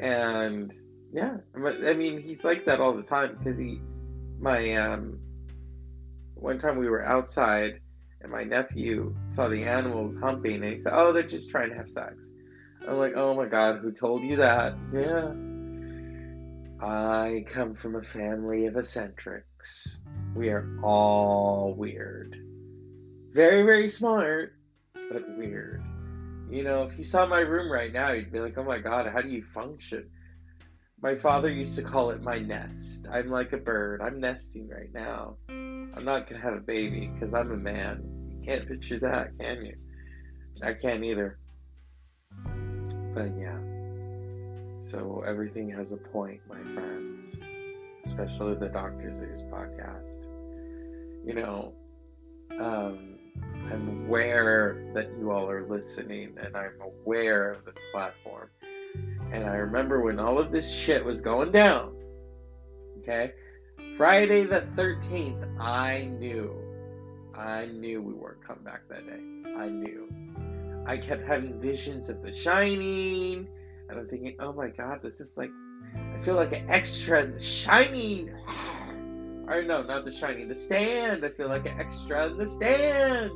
And 0.00 0.72
yeah, 1.12 1.36
I 1.54 1.92
mean, 1.92 2.18
he's 2.20 2.44
like 2.44 2.64
that 2.66 2.80
all 2.80 2.94
the 2.94 3.02
time 3.02 3.36
because 3.38 3.58
he, 3.58 3.80
my, 4.40 4.74
um, 4.76 5.18
one 6.34 6.58
time 6.58 6.78
we 6.78 6.88
were 6.88 7.04
outside 7.04 7.80
and 8.22 8.32
my 8.32 8.44
nephew 8.44 9.14
saw 9.26 9.48
the 9.48 9.64
animals 9.64 10.16
humping 10.16 10.62
and 10.62 10.72
he 10.72 10.76
said, 10.76 10.92
oh, 10.96 11.12
they're 11.12 11.22
just 11.22 11.50
trying 11.50 11.70
to 11.70 11.76
have 11.76 11.88
sex. 11.88 12.32
I'm 12.88 12.98
like, 12.98 13.12
oh 13.16 13.34
my 13.34 13.46
god, 13.46 13.78
who 13.78 13.92
told 13.92 14.22
you 14.22 14.36
that? 14.36 14.74
Yeah. 14.92 15.32
I 16.82 17.44
come 17.46 17.76
from 17.76 17.94
a 17.94 18.02
family 18.02 18.66
of 18.66 18.76
eccentrics. 18.76 20.02
We 20.34 20.48
are 20.48 20.68
all 20.82 21.74
weird. 21.74 22.36
Very, 23.30 23.62
very 23.62 23.86
smart, 23.86 24.54
but 24.92 25.38
weird. 25.38 25.80
You 26.50 26.64
know, 26.64 26.82
if 26.82 26.98
you 26.98 27.04
saw 27.04 27.24
my 27.26 27.38
room 27.38 27.70
right 27.70 27.92
now, 27.92 28.10
you'd 28.10 28.32
be 28.32 28.40
like, 28.40 28.58
oh 28.58 28.64
my 28.64 28.78
god, 28.80 29.06
how 29.06 29.22
do 29.22 29.28
you 29.28 29.44
function? 29.44 30.10
My 31.00 31.14
father 31.14 31.48
used 31.48 31.76
to 31.76 31.82
call 31.82 32.10
it 32.10 32.20
my 32.20 32.40
nest. 32.40 33.06
I'm 33.08 33.30
like 33.30 33.52
a 33.52 33.58
bird. 33.58 34.02
I'm 34.02 34.18
nesting 34.18 34.68
right 34.68 34.92
now. 34.92 35.36
I'm 35.48 36.04
not 36.04 36.26
gonna 36.28 36.42
have 36.42 36.54
a 36.54 36.60
baby 36.60 37.06
because 37.14 37.32
I'm 37.32 37.52
a 37.52 37.56
man. 37.56 38.02
You 38.28 38.40
can't 38.44 38.66
picture 38.66 38.98
that, 38.98 39.38
can 39.38 39.64
you? 39.64 39.76
I 40.64 40.72
can't 40.72 41.04
either. 41.04 41.38
But 43.14 43.38
yeah. 43.38 43.71
So 44.82 45.22
everything 45.24 45.70
has 45.70 45.92
a 45.92 45.96
point, 45.96 46.40
my 46.48 46.60
friends. 46.74 47.40
Especially 48.04 48.56
the 48.56 48.68
Dr. 48.68 49.12
Zeus 49.12 49.44
podcast. 49.44 50.24
You 51.24 51.34
know, 51.34 51.74
um, 52.58 53.16
I'm 53.70 54.06
aware 54.06 54.90
that 54.92 55.08
you 55.16 55.30
all 55.30 55.48
are 55.48 55.64
listening 55.68 56.34
and 56.36 56.56
I'm 56.56 56.74
aware 56.80 57.52
of 57.52 57.64
this 57.64 57.80
platform. 57.92 58.50
And 59.30 59.44
I 59.44 59.54
remember 59.54 60.02
when 60.02 60.18
all 60.18 60.36
of 60.36 60.50
this 60.50 60.74
shit 60.74 61.04
was 61.04 61.20
going 61.20 61.52
down. 61.52 61.94
Okay? 62.98 63.34
Friday 63.96 64.42
the 64.42 64.62
13th, 64.74 65.60
I 65.60 66.10
knew. 66.18 66.56
I 67.36 67.66
knew 67.66 68.02
we 68.02 68.14
weren't 68.14 68.44
coming 68.44 68.64
back 68.64 68.88
that 68.88 69.06
day. 69.06 69.52
I 69.56 69.68
knew. 69.68 70.08
I 70.86 70.96
kept 70.96 71.24
having 71.24 71.60
visions 71.60 72.10
of 72.10 72.20
The 72.20 72.32
Shining, 72.32 73.46
and 73.92 74.00
I'm 74.00 74.08
thinking, 74.08 74.36
oh 74.40 74.54
my 74.54 74.68
god, 74.68 75.02
this 75.02 75.20
is 75.20 75.36
like, 75.36 75.50
I 75.94 76.20
feel 76.22 76.34
like 76.34 76.52
an 76.54 76.68
extra 76.70 77.22
in 77.24 77.32
The 77.34 77.40
Shining. 77.40 78.30
or 79.46 79.62
no, 79.62 79.82
not 79.82 80.06
The 80.06 80.12
Shining, 80.12 80.48
The 80.48 80.56
Stand. 80.56 81.24
I 81.24 81.28
feel 81.28 81.48
like 81.48 81.70
an 81.70 81.78
extra 81.78 82.26
in 82.28 82.38
The 82.38 82.46
Stand. 82.46 83.30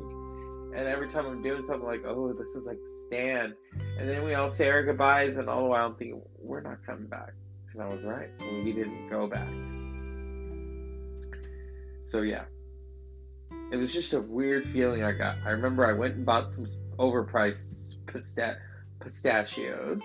And 0.75 0.88
every 0.88 1.09
time 1.09 1.27
I'm 1.27 1.42
doing 1.42 1.62
something 1.62 1.87
like, 1.87 2.05
oh, 2.07 2.33
this 2.33 2.55
is 2.55 2.66
like 2.66 2.79
The 2.79 2.92
Stand. 2.92 3.55
And 3.99 4.09
then 4.09 4.25
we 4.25 4.33
all 4.33 4.49
say 4.49 4.71
our 4.71 4.83
goodbyes, 4.83 5.37
and 5.37 5.49
all 5.49 5.62
the 5.62 5.69
while 5.69 5.87
I'm 5.87 5.95
thinking, 5.95 6.23
we're 6.38 6.62
not 6.62 6.85
coming 6.87 7.07
back. 7.07 7.35
And 7.75 7.83
I 7.83 7.88
was 7.88 8.05
right. 8.05 8.31
We 8.40 8.73
didn't 8.73 9.11
go 9.11 9.27
back. 9.27 9.49
So 12.01 12.23
yeah, 12.23 12.45
it 13.71 13.77
was 13.77 13.92
just 13.92 14.14
a 14.14 14.23
weird 14.23 14.64
feeling 14.64 15.03
I 15.03 15.12
got. 15.12 15.37
I 15.45 15.51
remember 15.51 15.85
I 15.85 15.92
went 15.92 16.14
and 16.14 16.25
bought 16.25 16.49
some 16.49 16.64
overpriced 16.99 18.07
pista- 18.07 18.59
pistachios 19.07 20.03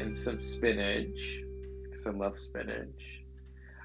and 0.00 0.14
some 0.14 0.40
spinach 0.40 1.42
because 1.84 2.08
I 2.08 2.10
love 2.10 2.40
spinach. 2.40 3.22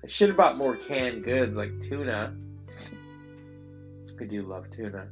I 0.04 0.08
should 0.08 0.30
have 0.30 0.38
bought 0.38 0.58
more 0.58 0.76
canned 0.76 1.24
goods 1.24 1.56
like 1.56 1.80
tuna. 1.80 2.36
I 4.20 4.24
do 4.24 4.42
love 4.42 4.72
tuna. 4.72 5.10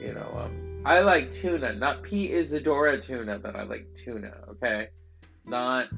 You 0.00 0.14
know, 0.14 0.44
um, 0.44 0.82
I 0.84 1.00
like 1.00 1.32
tuna, 1.32 1.74
not 1.74 2.04
P. 2.04 2.30
Isadora 2.30 3.00
tuna, 3.00 3.40
but 3.40 3.56
I 3.56 3.64
like 3.64 3.92
tuna. 3.94 4.32
Okay, 4.50 4.88
not 5.44 5.88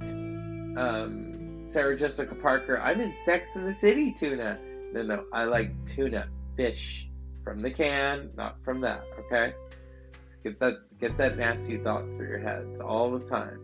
um, 0.78 1.58
Sarah 1.62 1.96
Jessica 1.96 2.34
Parker. 2.36 2.80
I'm 2.80 3.00
in 3.02 3.12
Sex 3.26 3.48
in 3.54 3.66
the 3.66 3.74
City 3.74 4.12
tuna. 4.12 4.58
No, 4.94 5.02
no, 5.02 5.24
I 5.30 5.44
like 5.44 5.72
tuna, 5.84 6.28
fish 6.56 7.10
from 7.44 7.60
the 7.60 7.70
can, 7.70 8.30
not 8.34 8.64
from 8.64 8.80
that. 8.80 9.04
Okay, 9.18 9.52
get 10.46 10.60
that 10.60 10.98
get 11.00 11.18
that 11.18 11.36
nasty 11.36 11.76
thought 11.78 12.04
through 12.16 12.28
your 12.28 12.38
heads 12.38 12.80
all 12.80 13.10
the 13.10 13.24
time. 13.24 13.58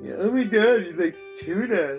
Yeah, 0.00 0.14
oh 0.18 0.32
my 0.32 0.44
god, 0.44 0.82
he 0.82 0.92
likes 0.92 1.28
tuna. 1.36 1.94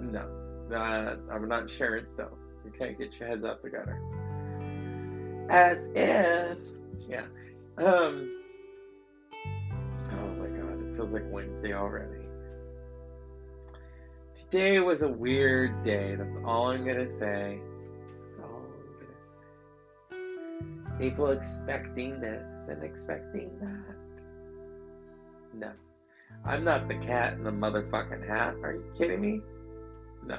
no, 0.00 0.26
nah, 0.68 1.16
I'm 1.30 1.46
not 1.46 1.68
Sharon 1.68 2.06
Stone. 2.06 2.36
Okay, 2.68 2.96
get 2.98 3.18
your 3.20 3.28
heads 3.28 3.44
out 3.44 3.62
the 3.62 3.70
gutter. 3.70 4.00
As 5.50 5.90
if, 5.94 6.58
yeah. 7.08 7.26
Um. 7.76 8.38
Oh 10.12 10.34
my 10.38 10.48
god, 10.48 10.82
it 10.82 10.96
feels 10.96 11.12
like 11.12 11.24
Wednesday 11.30 11.74
already. 11.74 12.24
Today 14.34 14.80
was 14.80 15.02
a 15.02 15.08
weird 15.08 15.82
day. 15.82 16.14
That's 16.14 16.40
all 16.46 16.70
I'm 16.70 16.86
gonna 16.86 17.06
say. 17.06 17.60
People 20.98 21.30
expecting 21.30 22.20
this 22.20 22.68
and 22.68 22.82
expecting 22.82 23.50
that. 23.60 24.26
No. 25.54 25.72
I'm 26.44 26.64
not 26.64 26.88
the 26.88 26.96
cat 26.96 27.34
in 27.34 27.44
the 27.44 27.50
motherfucking 27.50 28.26
hat. 28.26 28.56
Are 28.62 28.72
you 28.74 28.84
kidding 28.96 29.20
me? 29.20 29.40
No. 30.26 30.38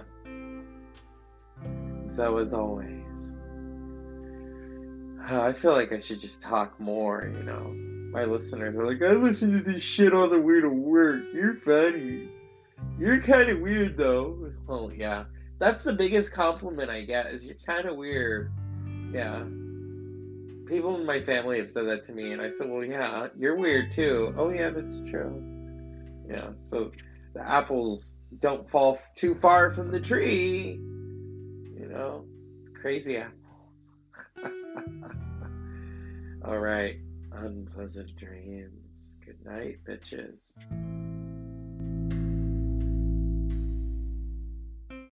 So, 2.08 2.38
as 2.38 2.54
always, 2.54 3.38
I 5.22 5.54
feel 5.54 5.72
like 5.72 5.92
I 5.92 5.98
should 5.98 6.20
just 6.20 6.42
talk 6.42 6.80
more, 6.80 7.32
you 7.36 7.44
know. 7.44 7.74
My 8.12 8.26
listeners 8.26 8.78
are 8.78 8.86
like, 8.86 9.02
I 9.02 9.13
listen 9.13 9.52
to 9.58 9.63
this 9.63 9.82
shit 9.82 10.13
all 10.13 10.30
the 10.30 10.39
way 10.39 10.62
to 10.62 10.70
work. 10.70 11.24
You're 11.34 11.56
funny. 11.56 12.30
You're 13.00 13.22
kind 13.22 13.50
of 13.50 13.60
weird, 13.60 13.98
though. 13.98 14.52
Oh, 14.70 14.89
yeah. 14.89 15.26
That's 15.58 15.84
the 15.84 15.94
biggest 15.94 16.34
compliment 16.34 16.89
I 16.89 17.02
get 17.04 17.28
is 17.28 17.46
you're 17.46 17.56
kind 17.66 17.88
of 17.88 17.96
weird. 17.96 18.52
Yeah. 19.12 19.46
People 20.67 20.95
in 20.95 21.06
my 21.06 21.19
family 21.19 21.58
have 21.60 21.69
said 21.69 21.89
that 21.89 22.06
to 22.06 22.13
me, 22.13 22.32
and 22.32 22.41
I 22.41 22.49
said, 22.49 22.69
well, 22.69 22.84
yeah, 22.84 23.28
you're 23.38 23.58
weird, 23.58 23.91
too. 23.91 24.34
Oh, 24.38 24.49
yeah, 24.49 24.69
that's 24.69 25.02
true. 25.02 25.43
Yeah, 26.28 26.52
so 26.58 26.91
the 27.34 27.47
apples 27.47 28.19
don't 28.39 28.69
fall 28.69 28.99
too 29.15 29.36
far 29.36 29.71
from 29.71 29.91
the 29.91 29.99
tree. 29.99 30.80
You 31.80 31.89
know, 31.89 32.26
crazy 32.80 33.17
apples. 33.17 33.34
All 36.45 36.60
right, 36.60 36.97
unpleasant 37.32 38.15
dreams. 38.15 39.13
Good 39.26 39.43
night, 39.45 39.80
bitches. 39.88 40.58